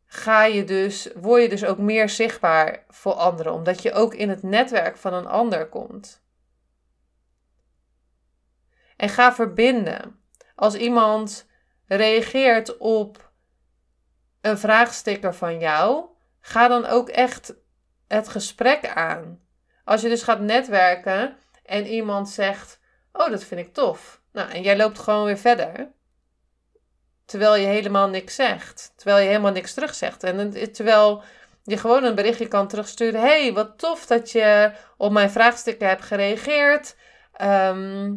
ga 0.06 0.46
je 0.46 0.64
dus, 0.64 1.10
word 1.16 1.42
je 1.42 1.50
dus 1.50 1.66
ook 1.66 1.78
meer 1.78 2.10
zichtbaar 2.10 2.86
voor 2.88 3.14
anderen, 3.14 3.54
omdat 3.54 3.82
je 3.82 3.94
ook 3.94 4.14
in 4.14 4.30
het 4.30 4.44
netwerk 4.44 4.98
van 4.98 5.14
een 5.14 5.28
ander 5.28 5.70
komt. 5.70 6.24
En 8.98 9.10
ga 9.10 9.34
verbinden. 9.34 10.20
Als 10.56 10.76
iemand 10.76 11.48
reageert 11.86 12.78
op 12.78 13.32
een 14.42 14.58
vraagsticker 14.58 15.36
van 15.36 15.60
jou, 15.60 16.06
ga 16.42 16.68
dan 16.68 16.86
ook 16.86 17.10
echt 17.10 17.54
het 18.08 18.28
gesprek 18.28 18.88
aan. 18.88 19.40
Als 19.84 20.02
je 20.02 20.10
dus 20.10 20.24
gaat 20.24 20.40
netwerken 20.40 21.38
en 21.66 21.86
iemand 21.88 22.30
zegt: 22.30 22.80
Oh, 23.12 23.30
dat 23.30 23.44
vind 23.44 23.62
ik 23.62 23.74
tof. 23.74 24.22
Nou, 24.32 24.50
en 24.50 24.62
jij 24.62 24.78
loopt 24.78 25.00
gewoon 25.00 25.26
weer 25.26 25.38
verder 25.38 25.92
terwijl 27.32 27.56
je 27.56 27.66
helemaal 27.66 28.08
niks 28.08 28.36
zegt. 28.36 28.94
Terwijl 28.96 29.24
je 29.24 29.28
helemaal 29.28 29.52
niks 29.52 29.74
terugzegt. 29.74 30.24
En 30.24 30.72
terwijl 30.72 31.24
je 31.64 31.78
gewoon 31.78 32.04
een 32.04 32.16
berichtje 32.16 32.48
kan 32.48 32.68
terugsturen. 32.68 33.22
hey, 33.22 33.54
wat 33.54 33.78
tof 33.78 34.06
dat 34.06 34.32
je 34.32 34.72
op 34.98 35.12
mijn 35.12 35.32
vraagstukken 35.32 35.88
hebt 35.88 36.02
gereageerd. 36.02 36.96
Ehm, 37.34 38.14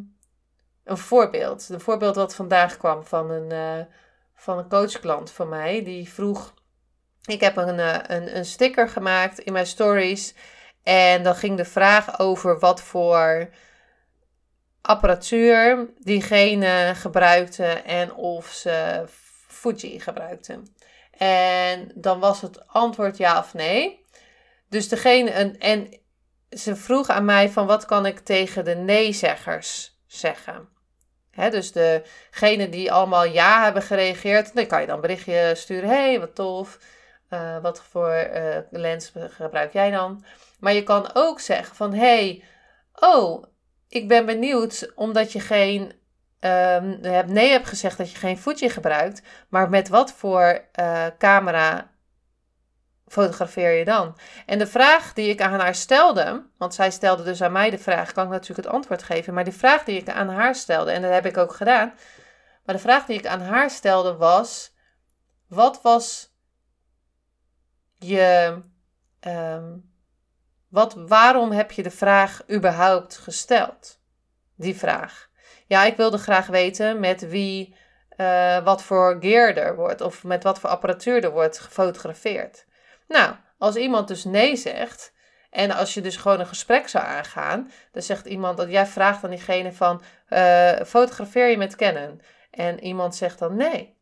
een 0.84 0.98
voorbeeld. 0.98 1.68
Een 1.68 1.80
voorbeeld 1.80 2.16
wat 2.16 2.34
vandaag 2.34 2.76
kwam 2.76 3.04
van 3.04 3.30
een, 3.30 3.52
uh, 3.52 3.84
van 4.34 4.58
een 4.58 4.68
coachklant 4.68 5.30
van 5.30 5.48
mij. 5.48 5.84
Die 5.84 6.08
vroeg... 6.08 6.54
Ik 7.26 7.40
heb 7.40 7.56
een, 7.56 7.78
uh, 7.78 7.96
een, 8.06 8.36
een 8.36 8.44
sticker 8.44 8.88
gemaakt 8.88 9.38
in 9.38 9.52
mijn 9.52 9.66
stories. 9.66 10.34
En 10.82 11.22
dan 11.22 11.34
ging 11.34 11.56
de 11.56 11.64
vraag 11.64 12.18
over 12.18 12.58
wat 12.58 12.80
voor 12.80 13.48
apparatuur 14.80 15.90
diegene 15.98 16.92
gebruikte 16.94 17.64
en 17.66 18.14
of 18.14 18.46
ze 18.46 19.04
Fuji 19.46 20.00
gebruikte. 20.00 20.62
En 21.18 21.90
dan 21.94 22.20
was 22.20 22.40
het 22.40 22.66
antwoord 22.66 23.16
ja 23.16 23.38
of 23.38 23.54
nee. 23.54 24.06
Dus 24.68 24.88
degene, 24.88 25.30
en, 25.58 26.00
ze 26.50 26.76
vroeg 26.76 27.08
aan 27.08 27.24
mij 27.24 27.50
van 27.50 27.66
wat 27.66 27.84
kan 27.84 28.06
ik 28.06 28.18
tegen 28.18 28.64
de 28.64 28.74
nee-zeggers 28.74 29.98
zeggen. 30.06 30.68
Dus 31.50 31.72
degene 31.72 32.68
die 32.68 32.92
allemaal 32.92 33.24
ja 33.24 33.64
hebben 33.64 33.82
gereageerd, 33.82 34.54
dan 34.54 34.66
kan 34.66 34.80
je 34.80 34.86
dan 34.86 34.94
een 34.94 35.00
berichtje 35.00 35.52
sturen. 35.54 35.88
hey, 35.88 36.20
wat 36.20 36.34
tof. 36.34 36.78
Uh, 37.30 37.58
wat 37.58 37.82
voor 37.82 38.30
uh, 38.34 38.56
lens 38.70 39.12
gebruik 39.14 39.72
jij 39.72 39.90
dan? 39.90 40.24
Maar 40.58 40.72
je 40.72 40.82
kan 40.82 41.10
ook 41.14 41.40
zeggen 41.40 41.76
van 41.76 41.94
hey, 41.94 42.44
oh, 42.94 43.44
ik 43.88 44.08
ben 44.08 44.26
benieuwd, 44.26 44.92
omdat 44.94 45.32
je 45.32 45.40
geen. 45.40 46.02
Um, 46.40 47.00
nee 47.26 47.50
hebt 47.50 47.68
gezegd 47.68 47.98
dat 47.98 48.10
je 48.10 48.16
geen 48.16 48.38
Fuji 48.38 48.70
gebruikt. 48.70 49.22
Maar 49.48 49.68
met 49.68 49.88
wat 49.88 50.12
voor 50.12 50.64
uh, 50.80 51.06
camera 51.18 51.90
fotografeer 53.06 53.72
je 53.72 53.84
dan? 53.84 54.18
En 54.46 54.58
de 54.58 54.66
vraag 54.66 55.12
die 55.12 55.28
ik 55.28 55.40
aan 55.40 55.60
haar 55.60 55.74
stelde, 55.74 56.46
want 56.58 56.74
zij 56.74 56.90
stelde 56.90 57.22
dus 57.22 57.42
aan 57.42 57.52
mij 57.52 57.70
de 57.70 57.78
vraag, 57.78 58.12
kan 58.12 58.24
ik 58.24 58.30
natuurlijk 58.30 58.66
het 58.66 58.76
antwoord 58.76 59.02
geven, 59.02 59.34
maar 59.34 59.44
die 59.44 59.52
vraag 59.52 59.84
die 59.84 60.00
ik 60.00 60.08
aan 60.08 60.28
haar 60.28 60.54
stelde, 60.54 60.90
en 60.90 61.02
dat 61.02 61.12
heb 61.12 61.26
ik 61.26 61.36
ook 61.36 61.54
gedaan, 61.54 61.94
maar 62.64 62.74
de 62.74 62.80
vraag 62.80 63.06
die 63.06 63.18
ik 63.18 63.26
aan 63.26 63.40
haar 63.40 63.70
stelde 63.70 64.16
was: 64.16 64.74
wat 65.48 65.82
was 65.82 66.33
je 68.06 68.62
um, 69.26 69.92
wat, 70.74 70.94
waarom 70.94 71.50
heb 71.50 71.70
je 71.70 71.82
de 71.82 71.90
vraag 71.90 72.40
überhaupt 72.50 73.16
gesteld? 73.16 74.00
Die 74.56 74.76
vraag. 74.76 75.28
Ja, 75.66 75.84
ik 75.84 75.96
wilde 75.96 76.18
graag 76.18 76.46
weten 76.46 77.00
met 77.00 77.28
wie, 77.28 77.76
uh, 78.16 78.64
wat 78.64 78.82
voor 78.82 79.16
gear 79.20 79.56
er 79.56 79.76
wordt 79.76 80.00
of 80.00 80.24
met 80.24 80.42
wat 80.42 80.58
voor 80.58 80.70
apparatuur 80.70 81.24
er 81.24 81.30
wordt 81.30 81.58
gefotografeerd. 81.58 82.66
Nou, 83.08 83.34
als 83.58 83.76
iemand 83.76 84.08
dus 84.08 84.24
nee 84.24 84.56
zegt 84.56 85.12
en 85.50 85.70
als 85.70 85.94
je 85.94 86.00
dus 86.00 86.16
gewoon 86.16 86.40
een 86.40 86.46
gesprek 86.46 86.88
zou 86.88 87.04
aangaan, 87.04 87.70
dan 87.92 88.02
zegt 88.02 88.26
iemand 88.26 88.56
dat 88.56 88.70
jij 88.70 88.86
vraagt 88.86 89.24
aan 89.24 89.30
diegene 89.30 89.72
van 89.72 90.02
uh, 90.28 90.80
fotografeer 90.86 91.48
je 91.48 91.56
met 91.56 91.76
Canon? 91.76 92.22
En 92.50 92.80
iemand 92.84 93.16
zegt 93.16 93.38
dan 93.38 93.56
nee. 93.56 93.93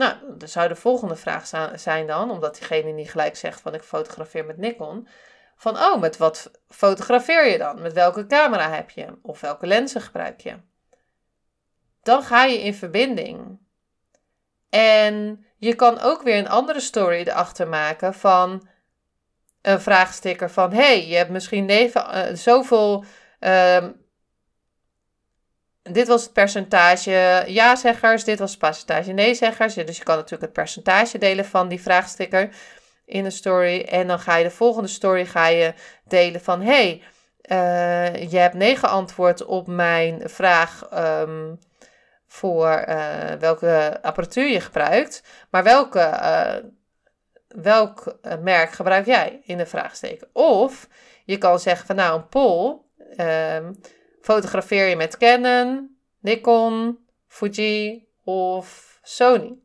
Nou, 0.00 0.14
dan 0.38 0.48
zou 0.48 0.68
de 0.68 0.76
volgende 0.76 1.16
vraag 1.16 1.46
zijn 1.74 2.06
dan, 2.06 2.30
omdat 2.30 2.54
diegene 2.58 2.90
niet 2.90 3.10
gelijk 3.10 3.36
zegt 3.36 3.60
van 3.60 3.74
ik 3.74 3.82
fotografeer 3.82 4.44
met 4.44 4.56
Nikon 4.56 5.08
van, 5.56 5.76
oh, 5.76 6.00
met 6.00 6.16
wat 6.16 6.50
fotografeer 6.68 7.48
je 7.48 7.58
dan? 7.58 7.82
Met 7.82 7.92
welke 7.92 8.26
camera 8.26 8.70
heb 8.70 8.90
je? 8.90 9.18
Of 9.22 9.40
welke 9.40 9.66
lenzen 9.66 10.00
gebruik 10.00 10.40
je? 10.40 10.54
Dan 12.02 12.22
ga 12.22 12.44
je 12.44 12.62
in 12.62 12.74
verbinding. 12.74 13.58
En 14.70 15.46
je 15.56 15.74
kan 15.74 15.98
ook 16.00 16.22
weer 16.22 16.38
een 16.38 16.48
andere 16.48 16.80
story 16.80 17.20
erachter 17.20 17.68
maken 17.68 18.14
van 18.14 18.68
een 19.62 19.80
vraagsticker 19.80 20.50
van, 20.50 20.72
hey, 20.72 21.06
je 21.06 21.16
hebt 21.16 21.30
misschien 21.30 21.64
neven, 21.64 22.30
uh, 22.30 22.34
zoveel... 22.36 23.04
Uh, 23.40 23.88
dit 25.92 26.08
was 26.08 26.22
het 26.22 26.32
percentage 26.32 27.44
ja-zeggers, 27.46 28.24
dit 28.24 28.38
was 28.38 28.50
het 28.50 28.58
percentage 28.58 29.12
nee-zeggers. 29.12 29.74
Dus 29.74 29.96
je 29.96 30.04
kan 30.04 30.16
natuurlijk 30.16 30.42
het 30.42 30.52
percentage 30.52 31.18
delen 31.18 31.44
van 31.44 31.68
die 31.68 31.80
vraagsticker 31.80 32.48
in 33.04 33.24
een 33.24 33.32
story. 33.32 33.80
En 33.80 34.06
dan 34.06 34.18
ga 34.18 34.36
je 34.36 34.44
de 34.44 34.50
volgende 34.50 34.88
story 34.88 35.26
ga 35.26 35.46
je 35.46 35.74
delen 36.04 36.40
van... 36.40 36.62
hey, 36.62 37.02
uh, 37.50 38.30
je 38.30 38.38
hebt 38.38 38.54
nee 38.54 38.76
geantwoord 38.76 39.44
op 39.44 39.66
mijn 39.66 40.22
vraag... 40.24 40.88
Um, 40.94 41.58
voor 42.26 42.84
uh, 42.88 43.32
welke 43.38 43.98
apparatuur 44.02 44.48
je 44.48 44.60
gebruikt. 44.60 45.22
Maar 45.50 45.62
welke 45.62 45.98
uh, 45.98 46.54
welk 47.56 48.16
eh, 48.22 48.38
merk 48.38 48.72
gebruik 48.72 49.06
jij 49.06 49.40
in 49.44 49.58
de 49.58 49.66
vraagsteken? 49.66 50.28
Of 50.32 50.88
je 51.24 51.38
kan 51.38 51.58
zeggen 51.58 51.86
van 51.86 51.96
nou 51.96 52.16
een 52.16 52.28
poll, 52.28 52.76
ehm, 53.16 53.72
fotografeer 54.20 54.86
je 54.86 54.96
met 54.96 55.16
Canon, 55.16 55.96
Nikon, 56.20 56.98
Fuji 57.26 58.08
of 58.24 58.98
Sony? 59.02 59.58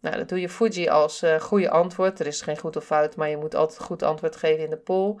Nou, 0.00 0.16
dat 0.16 0.28
doe 0.28 0.40
je 0.40 0.48
Fuji 0.48 0.88
als 0.88 1.22
uh, 1.22 1.40
goede 1.40 1.70
antwoord. 1.70 2.20
Er 2.20 2.26
is 2.26 2.40
geen 2.40 2.58
goed 2.58 2.76
of 2.76 2.84
fout, 2.84 3.16
maar 3.16 3.28
je 3.28 3.36
moet 3.36 3.54
altijd 3.54 3.80
goed 3.80 4.02
antwoord 4.02 4.36
geven 4.36 4.64
in 4.64 4.70
de 4.70 4.76
poll. 4.76 5.16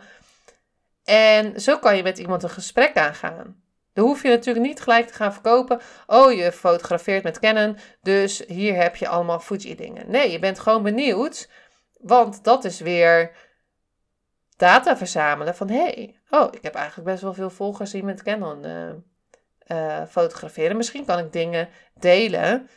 En 1.04 1.60
zo 1.60 1.78
kan 1.78 1.96
je 1.96 2.02
met 2.02 2.18
iemand 2.18 2.42
een 2.42 2.50
gesprek 2.50 2.96
aangaan. 2.96 3.62
Dan 3.92 4.04
hoef 4.06 4.22
je 4.22 4.28
natuurlijk 4.28 4.66
niet 4.66 4.80
gelijk 4.80 5.06
te 5.06 5.14
gaan 5.14 5.32
verkopen. 5.32 5.80
Oh, 6.06 6.32
je 6.32 6.52
fotografeert 6.52 7.22
met 7.22 7.38
Canon, 7.38 7.76
dus 8.02 8.42
hier 8.46 8.74
heb 8.74 8.96
je 8.96 9.08
allemaal 9.08 9.40
Fuji 9.40 9.74
dingen. 9.74 10.10
Nee, 10.10 10.30
je 10.30 10.38
bent 10.38 10.58
gewoon 10.58 10.82
benieuwd, 10.82 11.50
want 12.00 12.44
dat 12.44 12.64
is 12.64 12.80
weer 12.80 13.36
data 14.56 14.96
verzamelen 14.96 15.54
van 15.54 15.68
hé, 15.68 15.82
hey, 15.82 16.17
oh, 16.30 16.48
ik 16.50 16.62
heb 16.62 16.74
eigenlijk 16.74 17.08
best 17.08 17.22
wel 17.22 17.34
veel 17.34 17.50
volgers 17.50 17.90
die 17.90 18.04
met 18.04 18.22
Canon 18.22 18.66
uh, 18.66 18.88
uh, 19.66 20.06
fotograferen. 20.08 20.76
Misschien 20.76 21.04
kan 21.04 21.18
ik 21.18 21.32
dingen 21.32 21.68
delen 21.94 22.68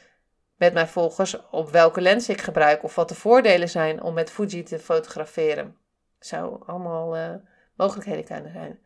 met 0.57 0.73
mijn 0.73 0.87
volgers 0.87 1.49
op 1.49 1.69
welke 1.69 2.01
lens 2.01 2.29
ik 2.29 2.41
gebruik 2.41 2.83
of 2.83 2.95
wat 2.95 3.09
de 3.09 3.15
voordelen 3.15 3.69
zijn 3.69 4.03
om 4.03 4.13
met 4.13 4.31
Fuji 4.31 4.63
te 4.63 4.79
fotograferen. 4.79 5.77
Zou 6.19 6.63
allemaal 6.65 7.17
uh, 7.17 7.33
mogelijkheden 7.75 8.23
kunnen 8.23 8.51
zijn. 8.51 8.79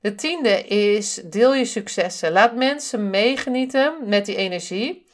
De 0.00 0.14
tiende 0.14 0.62
is 0.62 1.14
deel 1.14 1.54
je 1.54 1.64
successen. 1.64 2.32
Laat 2.32 2.54
mensen 2.54 3.10
meegenieten 3.10 4.08
met 4.08 4.26
die 4.26 4.36
energie. 4.36 5.06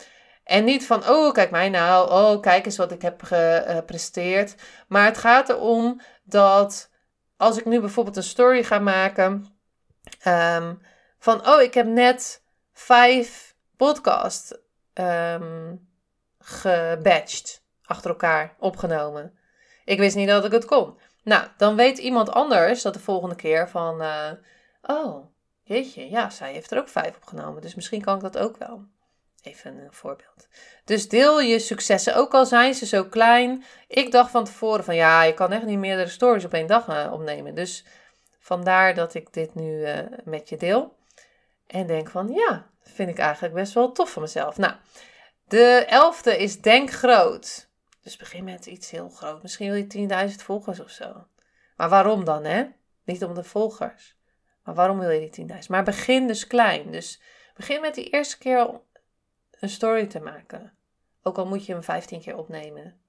En 0.44 0.64
niet 0.64 0.86
van, 0.86 1.08
oh, 1.08 1.32
kijk 1.32 1.50
mij 1.50 1.68
nou, 1.68 2.10
oh, 2.10 2.40
kijk 2.40 2.66
eens 2.66 2.76
wat 2.76 2.92
ik 2.92 3.02
heb 3.02 3.22
gepresteerd. 3.22 4.54
Maar 4.88 5.04
het 5.04 5.18
gaat 5.18 5.48
erom 5.48 6.00
dat 6.22 6.89
als 7.40 7.58
ik 7.58 7.64
nu 7.64 7.80
bijvoorbeeld 7.80 8.16
een 8.16 8.22
story 8.22 8.64
ga 8.64 8.78
maken, 8.78 9.46
um, 10.26 10.80
van, 11.18 11.48
oh, 11.48 11.62
ik 11.62 11.74
heb 11.74 11.86
net 11.86 12.42
vijf 12.72 13.54
podcasts 13.76 14.54
um, 14.94 15.88
gebatched, 16.38 17.62
achter 17.84 18.10
elkaar 18.10 18.54
opgenomen. 18.58 19.38
Ik 19.84 19.98
wist 19.98 20.16
niet 20.16 20.28
dat 20.28 20.44
ik 20.44 20.52
het 20.52 20.64
kon. 20.64 20.98
Nou, 21.22 21.48
dan 21.56 21.76
weet 21.76 21.98
iemand 21.98 22.30
anders 22.30 22.82
dat 22.82 22.94
de 22.94 23.00
volgende 23.00 23.34
keer 23.34 23.68
van, 23.68 24.02
uh, 24.02 24.30
oh, 24.82 25.26
jeetje, 25.62 26.10
ja, 26.10 26.30
zij 26.30 26.52
heeft 26.52 26.70
er 26.70 26.78
ook 26.78 26.88
vijf 26.88 27.16
opgenomen, 27.16 27.62
dus 27.62 27.74
misschien 27.74 28.02
kan 28.02 28.14
ik 28.14 28.22
dat 28.22 28.38
ook 28.38 28.56
wel. 28.56 28.84
Even 29.42 29.76
een 29.76 29.92
voorbeeld. 29.92 30.48
Dus 30.84 31.08
deel 31.08 31.40
je 31.40 31.58
successen, 31.58 32.16
ook 32.16 32.34
al 32.34 32.46
zijn 32.46 32.74
ze 32.74 32.86
zo 32.86 33.04
klein. 33.04 33.64
Ik 33.88 34.12
dacht 34.12 34.30
van 34.30 34.44
tevoren 34.44 34.84
van 34.84 34.94
ja, 34.94 35.22
je 35.22 35.34
kan 35.34 35.52
echt 35.52 35.64
niet 35.64 35.78
meerdere 35.78 36.08
stories 36.08 36.44
op 36.44 36.54
één 36.54 36.66
dag 36.66 36.88
uh, 36.88 37.12
opnemen. 37.12 37.54
Dus 37.54 37.84
vandaar 38.38 38.94
dat 38.94 39.14
ik 39.14 39.32
dit 39.32 39.54
nu 39.54 39.86
uh, 39.86 39.98
met 40.24 40.48
je 40.48 40.56
deel. 40.56 40.96
En 41.66 41.86
denk 41.86 42.10
van 42.10 42.28
ja, 42.28 42.66
vind 42.82 43.08
ik 43.08 43.18
eigenlijk 43.18 43.54
best 43.54 43.72
wel 43.72 43.92
tof 43.92 44.10
van 44.10 44.22
mezelf. 44.22 44.56
Nou, 44.56 44.74
de 45.48 45.84
elfde 45.88 46.36
is 46.36 46.60
denk 46.60 46.90
groot. 46.90 47.68
Dus 48.02 48.16
begin 48.16 48.44
met 48.44 48.66
iets 48.66 48.90
heel 48.90 49.08
groot. 49.08 49.42
Misschien 49.42 49.70
wil 49.70 50.08
je 50.08 50.28
10.000 50.30 50.34
volgers 50.44 50.80
of 50.80 50.90
zo. 50.90 51.26
Maar 51.76 51.88
waarom 51.88 52.24
dan, 52.24 52.44
hè? 52.44 52.64
Niet 53.04 53.24
om 53.24 53.34
de 53.34 53.44
volgers. 53.44 54.16
Maar 54.64 54.74
waarom 54.74 54.98
wil 54.98 55.10
je 55.10 55.30
die 55.30 55.46
10.000? 55.48 55.56
Maar 55.68 55.84
begin 55.84 56.26
dus 56.26 56.46
klein. 56.46 56.90
Dus 56.90 57.20
begin 57.54 57.80
met 57.80 57.94
die 57.94 58.10
eerste 58.10 58.38
keer 58.38 58.80
een 59.60 59.68
story 59.68 60.06
te 60.06 60.20
maken. 60.20 60.72
Ook 61.22 61.38
al 61.38 61.46
moet 61.46 61.66
je 61.66 61.72
hem 61.72 61.82
15 61.82 62.20
keer 62.20 62.36
opnemen. 62.36 63.00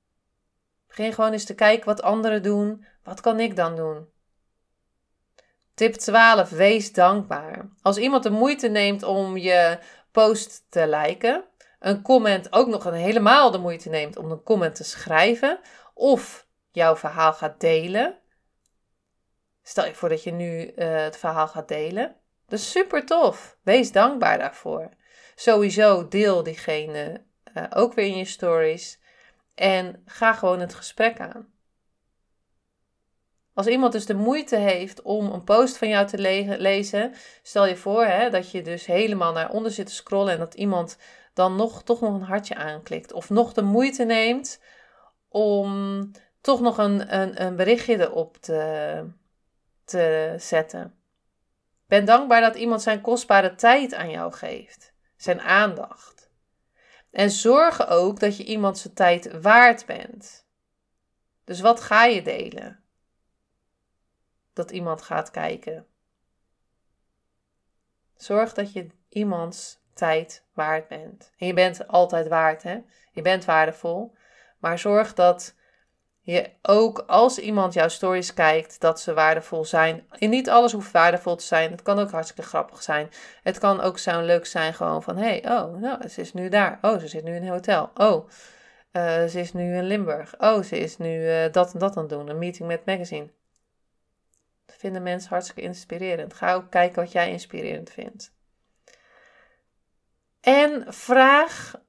Begin 0.88 1.14
gewoon 1.14 1.32
eens 1.32 1.46
te 1.46 1.56
kijken 1.56 1.86
wat 1.86 2.02
anderen 2.02 2.44
doen. 2.44 2.86
Wat 3.04 3.22
kan 3.22 3.40
ik 3.40 3.56
dan 3.56 3.76
doen? 3.76 4.10
Tip 5.74 5.94
12. 5.94 6.50
Wees 6.50 6.94
dankbaar. 6.94 7.70
Als 7.82 7.98
iemand 7.98 8.24
de 8.24 8.30
moeite 8.30 8.68
neemt 8.68 9.04
om 9.04 9.38
je 9.38 9.80
post 10.12 10.66
te 10.70 10.88
liken, 10.88 11.46
een 11.80 12.02
comment 12.02 12.54
ook 12.54 12.68
nog 12.68 12.86
een 12.86 12.94
helemaal 12.94 13.52
de 13.52 13.58
moeite 13.58 13.90
neemt 13.90 14.18
om 14.18 14.32
een 14.32 14.44
comment 14.44 14.76
te 14.76 14.84
schrijven, 14.84 15.60
of 15.94 16.48
jouw 16.72 16.96
verhaal 16.96 17.34
gaat 17.34 17.60
delen. 17.60 18.20
Stel 19.64 19.86
je 19.86 19.96
voor 19.96 20.10
dat 20.10 20.24
je 20.24 20.32
nu 20.32 20.74
uh, 20.76 20.96
het 20.96 21.18
verhaal 21.18 21.48
gaat 21.48 21.68
delen. 21.68 22.16
Dat 22.48 22.60
is 22.60 22.72
super 22.72 23.06
tof. 23.06 23.58
Wees 23.62 23.92
dankbaar 23.92 24.38
daarvoor. 24.38 24.90
Sowieso 25.36 26.08
deel 26.08 26.44
diegene 26.44 27.24
uh, 27.54 27.64
ook 27.70 27.94
weer 27.94 28.06
in 28.06 28.18
je 28.18 28.26
stories. 28.26 29.00
En 29.56 30.02
ga 30.06 30.34
gewoon 30.34 30.60
het 30.60 30.74
gesprek 30.74 31.20
aan. 31.20 31.50
Als 33.54 33.68
iemand 33.68 33.92
dus 33.92 34.06
de 34.06 34.14
moeite 34.14 34.56
heeft 34.56 35.02
om 35.02 35.32
een 35.32 35.44
post 35.44 35.78
van 35.78 35.88
jou 35.88 36.08
te 36.08 36.18
le 36.18 36.56
lezen, 36.58 37.14
stel 37.42 37.66
je 37.66 37.76
voor 37.76 38.06
hè, 38.06 38.30
dat 38.30 38.52
je 38.52 38.62
dus 38.62 38.86
helemaal 38.86 39.34
naar 39.34 39.50
onder 39.50 39.72
zit 39.72 39.86
te 39.86 39.94
scrollen 39.94 40.34
en 40.34 40.40
dat 40.40 40.54
iemand 40.54 40.98
dan 41.34 41.56
nog, 41.56 41.84
toch 41.84 42.02
nog 42.02 42.14
een 42.14 42.22
hartje 42.22 42.56
aanklikt. 42.56 43.14
Of 43.14 43.30
nog 43.30 43.54
de 43.54 43.62
moeite 43.62 44.04
neemt 44.04 44.62
om 45.28 46.12
toch 46.42 46.62
nog 46.62 46.78
een, 46.78 47.20
een, 47.20 47.46
een 47.46 47.56
berichtje 47.56 48.00
erop 48.00 48.38
te, 48.38 49.06
te 49.86 50.36
zetten. 50.38 50.96
Ben 51.88 52.06
dankbaar 52.06 52.42
dat 52.42 52.56
iemand 52.56 52.82
zijn 52.82 53.02
kostbare 53.02 53.56
tijd 53.56 53.94
aan 53.94 54.10
jou 54.10 54.34
geeft, 54.34 54.91
zijn 55.22 55.42
aandacht. 55.42 56.30
En 57.12 57.32
zorg 57.32 57.88
ook 57.88 58.20
dat 58.20 58.38
je 58.38 58.44
iemand 58.44 58.78
zijn 58.78 58.94
tijd 58.94 59.42
waard 59.42 59.86
bent. 59.86 60.46
Dus 61.44 61.60
wat 61.60 61.82
ga 61.82 62.06
je 62.06 62.22
delen? 62.22 62.82
dat 64.54 64.72
iemand 64.72 65.02
gaat 65.02 65.32
kijken. 65.32 65.86
Zorg 68.16 68.54
dat 68.54 68.74
je 68.74 68.88
iemands 69.10 69.80
tijd 69.94 70.46
waard 70.54 70.88
bent. 70.88 71.32
En 71.38 71.48
je 71.48 71.54
bent 71.54 71.88
altijd 71.88 72.28
waard, 72.28 72.64
hè? 72.64 72.82
Je 73.12 73.22
bent 73.22 73.46
waardevol. 73.46 74.16
Maar 74.60 74.80
zorg 74.80 75.14
dat 75.14 75.56
je 76.22 76.50
ook 76.62 77.04
als 77.08 77.40
iemand 77.40 77.74
jouw 77.74 77.88
stories 77.88 78.34
kijkt, 78.34 78.80
dat 78.80 79.00
ze 79.00 79.14
waardevol 79.14 79.66
zijn. 79.66 80.08
Niet 80.20 80.50
alles 80.50 80.72
hoeft 80.72 80.92
waardevol 80.92 81.36
te 81.36 81.46
zijn. 81.46 81.72
Het 81.72 81.82
kan 81.82 82.00
ook 82.00 82.12
hartstikke 82.12 82.44
grappig 82.44 82.84
zijn. 82.84 83.10
Het 83.44 83.58
kan 83.58 83.82
ook 83.82 83.98
zo 83.98 84.22
leuk 84.22 84.46
zijn 84.46 84.74
gewoon 84.74 85.04
van, 85.04 85.18
hey, 85.18 85.50
oh, 85.50 85.76
nou, 85.76 86.08
ze 86.08 86.22
is 86.22 86.34
nu 86.34 86.50
daar. 86.50 86.80
Oh, 86.82 87.00
ze 87.00 87.08
zit 87.08 87.24
nu 87.24 87.36
in 87.36 87.44
een 87.44 87.50
hotel. 87.50 87.92
Oh, 87.96 88.30
uh, 88.92 89.26
ze 89.26 89.40
is 89.40 89.54
nu 89.54 89.76
in 89.76 89.84
Limburg. 89.84 90.40
Oh, 90.40 90.64
ze 90.64 90.78
is 90.78 90.98
nu 90.98 91.26
uh, 91.26 91.52
dat 91.52 91.74
en 91.74 91.80
dat 91.80 91.96
aan 91.96 92.04
het 92.04 92.12
doen. 92.12 92.30
Een 92.30 92.38
meeting 92.38 92.68
met 92.68 92.86
magazine 92.86 93.30
vinden 94.82 95.04
mensen 95.04 95.30
hartstikke 95.30 95.62
inspirerend. 95.62 96.34
Ga 96.34 96.54
ook 96.54 96.70
kijken 96.70 97.04
wat 97.04 97.12
jij 97.12 97.32
inspirerend 97.32 97.90
vindt. 97.90 98.34
En 100.42 100.94
vraag 100.94 101.82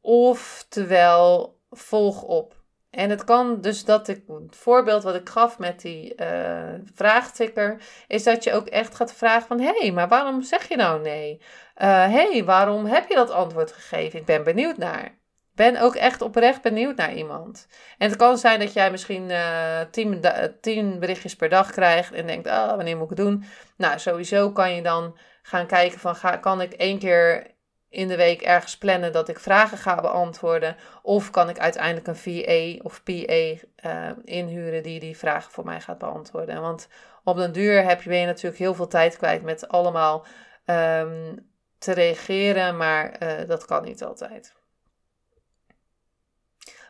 oftewel 0.00 1.58
volg 1.70 2.22
op. 2.22 2.64
En 2.90 3.10
het 3.10 3.24
kan 3.24 3.60
dus 3.60 3.84
dat 3.84 4.08
ik, 4.08 4.22
het 4.26 4.56
voorbeeld 4.56 5.02
wat 5.02 5.14
ik 5.14 5.28
gaf 5.28 5.58
met 5.58 5.80
die 5.80 6.14
uh, 6.20 6.74
vraagtikker, 6.94 7.82
is 8.06 8.22
dat 8.22 8.44
je 8.44 8.52
ook 8.52 8.66
echt 8.66 8.94
gaat 8.94 9.12
vragen 9.12 9.46
van, 9.46 9.60
hé, 9.60 9.78
hey, 9.78 9.92
maar 9.92 10.08
waarom 10.08 10.42
zeg 10.42 10.68
je 10.68 10.76
nou 10.76 11.00
nee? 11.00 11.40
Hé, 11.74 11.86
uh, 11.86 12.12
hey, 12.12 12.44
waarom 12.44 12.86
heb 12.86 13.08
je 13.08 13.14
dat 13.14 13.30
antwoord 13.30 13.72
gegeven? 13.72 14.18
Ik 14.18 14.24
ben 14.24 14.44
benieuwd 14.44 14.76
naar 14.76 15.24
ben 15.56 15.80
ook 15.80 15.94
echt 15.94 16.22
oprecht 16.22 16.62
benieuwd 16.62 16.96
naar 16.96 17.14
iemand. 17.14 17.66
En 17.98 18.08
het 18.08 18.18
kan 18.18 18.38
zijn 18.38 18.60
dat 18.60 18.72
jij 18.72 18.90
misschien 18.90 19.30
uh, 19.30 19.80
tien, 19.90 20.24
tien, 20.60 20.98
berichtjes 20.98 21.36
per 21.36 21.48
dag 21.48 21.70
krijgt 21.70 22.12
en 22.12 22.26
denkt, 22.26 22.46
oh, 22.46 22.66
wanneer 22.66 22.96
moet 22.96 23.10
ik 23.10 23.16
het 23.16 23.26
doen? 23.26 23.44
Nou, 23.76 23.98
sowieso 23.98 24.52
kan 24.52 24.74
je 24.74 24.82
dan 24.82 25.18
gaan 25.42 25.66
kijken 25.66 25.98
van, 25.98 26.16
ga, 26.16 26.36
kan 26.36 26.60
ik 26.60 26.72
één 26.72 26.98
keer 26.98 27.54
in 27.88 28.08
de 28.08 28.16
week 28.16 28.42
ergens 28.42 28.78
plannen 28.78 29.12
dat 29.12 29.28
ik 29.28 29.38
vragen 29.38 29.78
ga 29.78 30.00
beantwoorden? 30.00 30.76
Of 31.02 31.30
kan 31.30 31.48
ik 31.48 31.58
uiteindelijk 31.58 32.06
een 32.06 32.16
VA 32.16 32.84
of 32.84 33.02
PA 33.02 33.66
eh, 33.76 34.10
inhuren 34.24 34.82
die 34.82 35.00
die 35.00 35.16
vragen 35.16 35.52
voor 35.52 35.64
mij 35.64 35.80
gaat 35.80 35.98
beantwoorden? 35.98 36.60
Want 36.60 36.88
op 37.24 37.36
den 37.36 37.52
duur 37.52 37.84
heb 37.84 38.02
je, 38.02 38.08
ben 38.08 38.18
je 38.18 38.26
natuurlijk 38.26 38.58
heel 38.58 38.74
veel 38.74 38.88
tijd 38.88 39.16
kwijt 39.16 39.42
met 39.42 39.68
allemaal 39.68 40.26
um, 40.66 41.48
te 41.78 41.92
reageren, 41.92 42.76
maar 42.76 43.22
uh, 43.22 43.48
dat 43.48 43.64
kan 43.64 43.84
niet 43.84 44.04
altijd. 44.04 44.54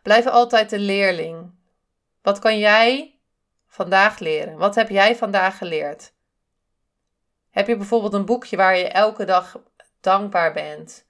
Blijf 0.03 0.27
altijd 0.27 0.71
de 0.71 0.79
leerling. 0.79 1.55
Wat 2.23 2.39
kan 2.39 2.59
jij 2.59 3.19
vandaag 3.67 4.19
leren? 4.19 4.57
Wat 4.57 4.75
heb 4.75 4.89
jij 4.89 5.17
vandaag 5.17 5.59
geleerd? 5.59 6.15
Heb 7.51 7.67
je 7.67 7.77
bijvoorbeeld 7.77 8.13
een 8.13 8.25
boekje 8.25 8.57
waar 8.57 8.77
je 8.77 8.89
elke 8.89 9.25
dag 9.25 9.61
dankbaar 10.07 10.53
bent 10.53 11.05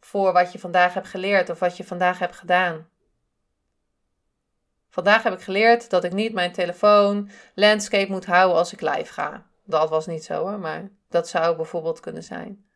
voor 0.00 0.32
wat 0.32 0.52
je 0.52 0.58
vandaag 0.58 0.94
hebt 0.94 1.08
geleerd 1.08 1.50
of 1.50 1.58
wat 1.58 1.76
je 1.76 1.84
vandaag 1.84 2.18
hebt 2.18 2.36
gedaan? 2.36 2.88
Vandaag 4.88 5.22
heb 5.22 5.32
ik 5.32 5.40
geleerd 5.40 5.90
dat 5.90 6.04
ik 6.04 6.12
niet 6.12 6.32
mijn 6.32 6.52
telefoon 6.52 7.30
landscape 7.54 8.10
moet 8.10 8.26
houden 8.26 8.56
als 8.56 8.72
ik 8.72 8.80
live 8.80 9.12
ga. 9.12 9.46
Dat 9.64 9.90
was 9.90 10.06
niet 10.06 10.24
zo 10.24 10.34
hoor, 10.34 10.58
maar 10.58 10.88
dat 11.08 11.28
zou 11.28 11.56
bijvoorbeeld 11.56 12.00
kunnen 12.00 12.22
zijn. 12.22 12.66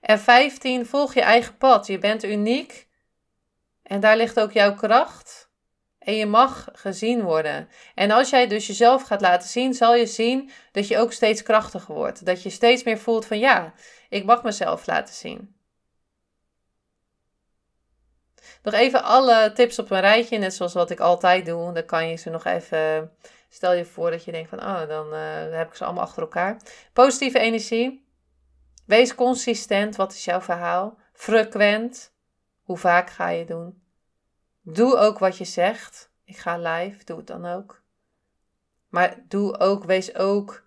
En 0.00 0.18
15, 0.18 0.86
volg 0.86 1.14
je 1.14 1.20
eigen 1.20 1.56
pad. 1.56 1.86
Je 1.86 1.98
bent 1.98 2.24
uniek 2.24 2.88
en 3.82 4.00
daar 4.00 4.16
ligt 4.16 4.40
ook 4.40 4.52
jouw 4.52 4.74
kracht. 4.74 5.45
En 6.06 6.14
je 6.14 6.26
mag 6.26 6.68
gezien 6.72 7.22
worden. 7.22 7.68
En 7.94 8.10
als 8.10 8.30
jij 8.30 8.46
dus 8.46 8.66
jezelf 8.66 9.02
gaat 9.02 9.20
laten 9.20 9.48
zien, 9.48 9.74
zal 9.74 9.94
je 9.94 10.06
zien 10.06 10.50
dat 10.72 10.88
je 10.88 10.98
ook 10.98 11.12
steeds 11.12 11.42
krachtiger 11.42 11.94
wordt. 11.94 12.26
Dat 12.26 12.42
je 12.42 12.50
steeds 12.50 12.82
meer 12.82 12.98
voelt 12.98 13.26
van 13.26 13.38
ja, 13.38 13.74
ik 14.08 14.24
mag 14.24 14.42
mezelf 14.42 14.86
laten 14.86 15.14
zien. 15.14 15.54
Nog 18.62 18.74
even 18.74 19.02
alle 19.02 19.52
tips 19.52 19.78
op 19.78 19.90
een 19.90 20.00
rijtje, 20.00 20.38
net 20.38 20.54
zoals 20.54 20.74
wat 20.74 20.90
ik 20.90 21.00
altijd 21.00 21.46
doe. 21.46 21.72
Dan 21.72 21.84
kan 21.84 22.08
je 22.08 22.16
ze 22.16 22.30
nog 22.30 22.44
even. 22.44 23.12
Stel 23.48 23.72
je 23.72 23.84
voor 23.84 24.10
dat 24.10 24.24
je 24.24 24.32
denkt 24.32 24.48
van, 24.48 24.58
oh, 24.58 24.88
dan 24.88 25.06
uh, 25.12 25.56
heb 25.56 25.68
ik 25.68 25.74
ze 25.74 25.84
allemaal 25.84 26.04
achter 26.04 26.22
elkaar. 26.22 26.56
Positieve 26.92 27.38
energie. 27.38 28.06
Wees 28.84 29.14
consistent. 29.14 29.96
Wat 29.96 30.12
is 30.12 30.24
jouw 30.24 30.40
verhaal? 30.40 30.98
Frequent. 31.12 32.12
Hoe 32.62 32.76
vaak 32.76 33.10
ga 33.10 33.28
je 33.28 33.44
doen? 33.44 33.85
Doe 34.68 34.96
ook 34.96 35.18
wat 35.18 35.36
je 35.36 35.44
zegt. 35.44 36.10
Ik 36.24 36.36
ga 36.36 36.58
live, 36.58 37.04
doe 37.04 37.16
het 37.16 37.26
dan 37.26 37.46
ook. 37.46 37.82
Maar 38.88 39.24
doe 39.28 39.58
ook, 39.58 39.84
wees 39.84 40.14
ook 40.14 40.66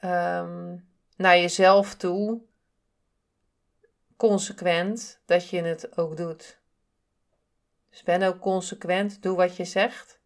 um, 0.00 0.88
naar 1.16 1.38
jezelf 1.38 1.94
toe 1.94 2.42
consequent 4.16 5.20
dat 5.24 5.48
je 5.48 5.62
het 5.62 5.96
ook 5.96 6.16
doet. 6.16 6.60
Dus 7.90 8.02
ben 8.02 8.22
ook 8.22 8.40
consequent, 8.40 9.22
doe 9.22 9.36
wat 9.36 9.56
je 9.56 9.64
zegt, 9.64 10.20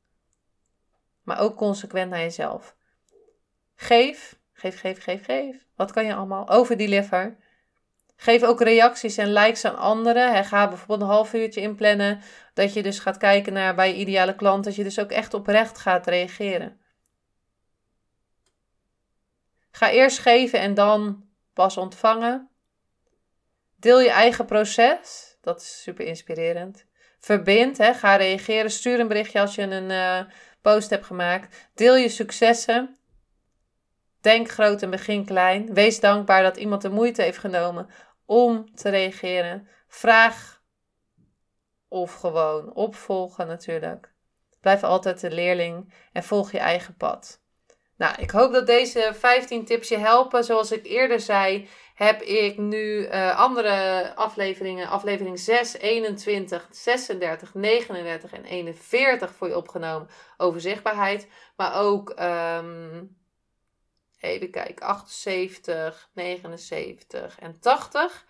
maar 1.22 1.38
ook 1.38 1.56
consequent 1.56 2.10
naar 2.10 2.20
jezelf. 2.20 2.76
Geef, 3.74 4.38
geef, 4.52 4.80
geef, 4.80 5.02
geef, 5.02 5.24
geef. 5.24 5.66
Wat 5.74 5.92
kan 5.92 6.04
je 6.04 6.14
allemaal? 6.14 6.48
Over 6.48 6.76
deliver. 6.76 7.36
Geef 8.16 8.42
ook 8.42 8.60
reacties 8.60 9.16
en 9.16 9.32
likes 9.32 9.64
aan 9.64 9.76
anderen. 9.76 10.44
ga 10.44 10.68
bijvoorbeeld 10.68 11.00
een 11.00 11.06
half 11.06 11.34
uurtje 11.34 11.60
inplannen. 11.60 12.20
Dat 12.54 12.72
je 12.72 12.82
dus 12.82 12.98
gaat 12.98 13.16
kijken 13.16 13.52
naar 13.52 13.74
bij 13.74 13.88
je 13.88 13.94
ideale 13.94 14.34
klant. 14.34 14.64
Dat 14.64 14.74
je 14.74 14.84
dus 14.84 14.98
ook 14.98 15.10
echt 15.10 15.34
oprecht 15.34 15.78
gaat 15.78 16.06
reageren. 16.06 16.80
Ga 19.70 19.90
eerst 19.90 20.18
geven 20.18 20.60
en 20.60 20.74
dan 20.74 21.24
pas 21.54 21.76
ontvangen. 21.76 22.50
Deel 23.76 24.00
je 24.00 24.10
eigen 24.10 24.44
proces. 24.44 25.36
Dat 25.40 25.60
is 25.60 25.82
super 25.82 26.06
inspirerend. 26.06 26.86
Verbind, 27.18 27.78
hè, 27.78 27.94
ga 27.94 28.16
reageren. 28.16 28.70
Stuur 28.70 29.00
een 29.00 29.08
berichtje 29.08 29.40
als 29.40 29.54
je 29.54 29.62
een 29.62 29.90
uh, 29.90 30.32
post 30.62 30.90
hebt 30.90 31.06
gemaakt. 31.06 31.68
Deel 31.74 31.96
je 31.96 32.08
successen. 32.08 32.98
Denk 34.20 34.50
groot 34.50 34.82
en 34.82 34.90
begin 34.90 35.24
klein. 35.24 35.74
Wees 35.74 36.00
dankbaar 36.00 36.42
dat 36.42 36.56
iemand 36.56 36.82
de 36.82 36.90
moeite 36.90 37.22
heeft 37.22 37.38
genomen 37.38 37.88
om 38.26 38.74
te 38.74 38.88
reageren. 38.88 39.68
Vraag 39.88 40.62
of 41.88 42.14
gewoon 42.14 42.74
opvolgen 42.74 43.46
natuurlijk. 43.46 44.14
Blijf 44.60 44.82
altijd 44.82 45.20
de 45.20 45.30
leerling 45.30 45.92
en 46.12 46.24
volg 46.24 46.52
je 46.52 46.58
eigen 46.58 46.96
pad. 46.96 47.40
Nou, 47.96 48.14
ik 48.18 48.30
hoop 48.30 48.52
dat 48.52 48.66
deze 48.66 49.10
15 49.14 49.64
tips 49.64 49.88
je 49.88 49.98
helpen. 49.98 50.44
Zoals 50.44 50.72
ik 50.72 50.86
eerder 50.86 51.20
zei, 51.20 51.68
heb 51.94 52.22
ik 52.22 52.58
nu 52.58 53.06
uh, 53.06 53.38
andere 53.38 54.12
afleveringen, 54.14 54.88
aflevering 54.88 55.38
6, 55.38 55.76
21, 55.78 56.68
36, 56.70 57.54
39 57.54 58.32
en 58.32 58.44
41 58.44 59.34
voor 59.34 59.48
je 59.48 59.56
opgenomen 59.56 60.08
over 60.36 60.60
zichtbaarheid. 60.60 61.28
Maar 61.56 61.80
ook, 61.80 62.14
um, 62.20 63.16
even 64.26 64.50
kijken, 64.50 64.86
78, 64.86 66.08
79 66.12 67.38
en 67.38 67.60
80. 67.60 68.26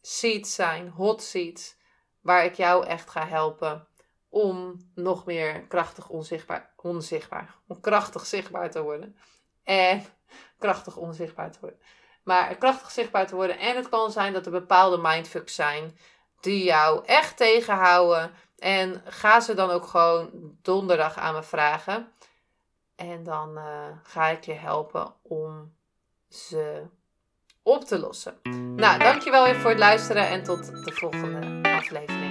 seats 0.01 0.55
zijn, 0.55 0.89
hot 0.89 1.21
seats, 1.21 1.77
waar 2.21 2.45
ik 2.45 2.55
jou 2.55 2.85
echt 2.85 3.09
ga 3.09 3.27
helpen 3.27 3.87
om 4.29 4.89
nog 4.95 5.25
meer 5.25 5.61
krachtig 5.67 6.09
onzichtbaar, 6.09 6.73
onzichtbaar, 6.75 7.55
om 7.67 7.79
krachtig 7.79 8.25
zichtbaar 8.25 8.71
te 8.71 8.81
worden. 8.81 9.17
En 9.63 10.05
krachtig 10.59 10.97
onzichtbaar 10.97 11.51
te 11.51 11.59
worden. 11.61 11.79
Maar 12.23 12.55
krachtig 12.55 12.91
zichtbaar 12.91 13.27
te 13.27 13.35
worden. 13.35 13.59
En 13.59 13.75
het 13.75 13.89
kan 13.89 14.11
zijn 14.11 14.33
dat 14.33 14.45
er 14.45 14.51
bepaalde 14.51 14.97
mindfucks 15.01 15.55
zijn 15.55 15.97
die 16.39 16.63
jou 16.63 17.05
echt 17.05 17.37
tegenhouden. 17.37 18.31
En 18.57 19.01
ga 19.05 19.39
ze 19.39 19.53
dan 19.53 19.69
ook 19.69 19.85
gewoon 19.85 20.29
donderdag 20.61 21.17
aan 21.17 21.33
me 21.33 21.43
vragen. 21.43 22.11
En 22.95 23.23
dan 23.23 23.57
uh, 23.57 23.63
ga 24.03 24.27
ik 24.27 24.45
je 24.45 24.53
helpen 24.53 25.13
om 25.21 25.73
ze 26.29 26.83
op 27.63 27.83
te 27.83 27.99
lossen. 27.99 28.39
Nou, 28.75 28.99
dankjewel 28.99 29.43
weer 29.43 29.55
voor 29.55 29.69
het 29.69 29.79
luisteren 29.79 30.27
en 30.27 30.43
tot 30.43 30.85
de 30.85 30.91
volgende 30.91 31.69
aflevering. 31.69 32.30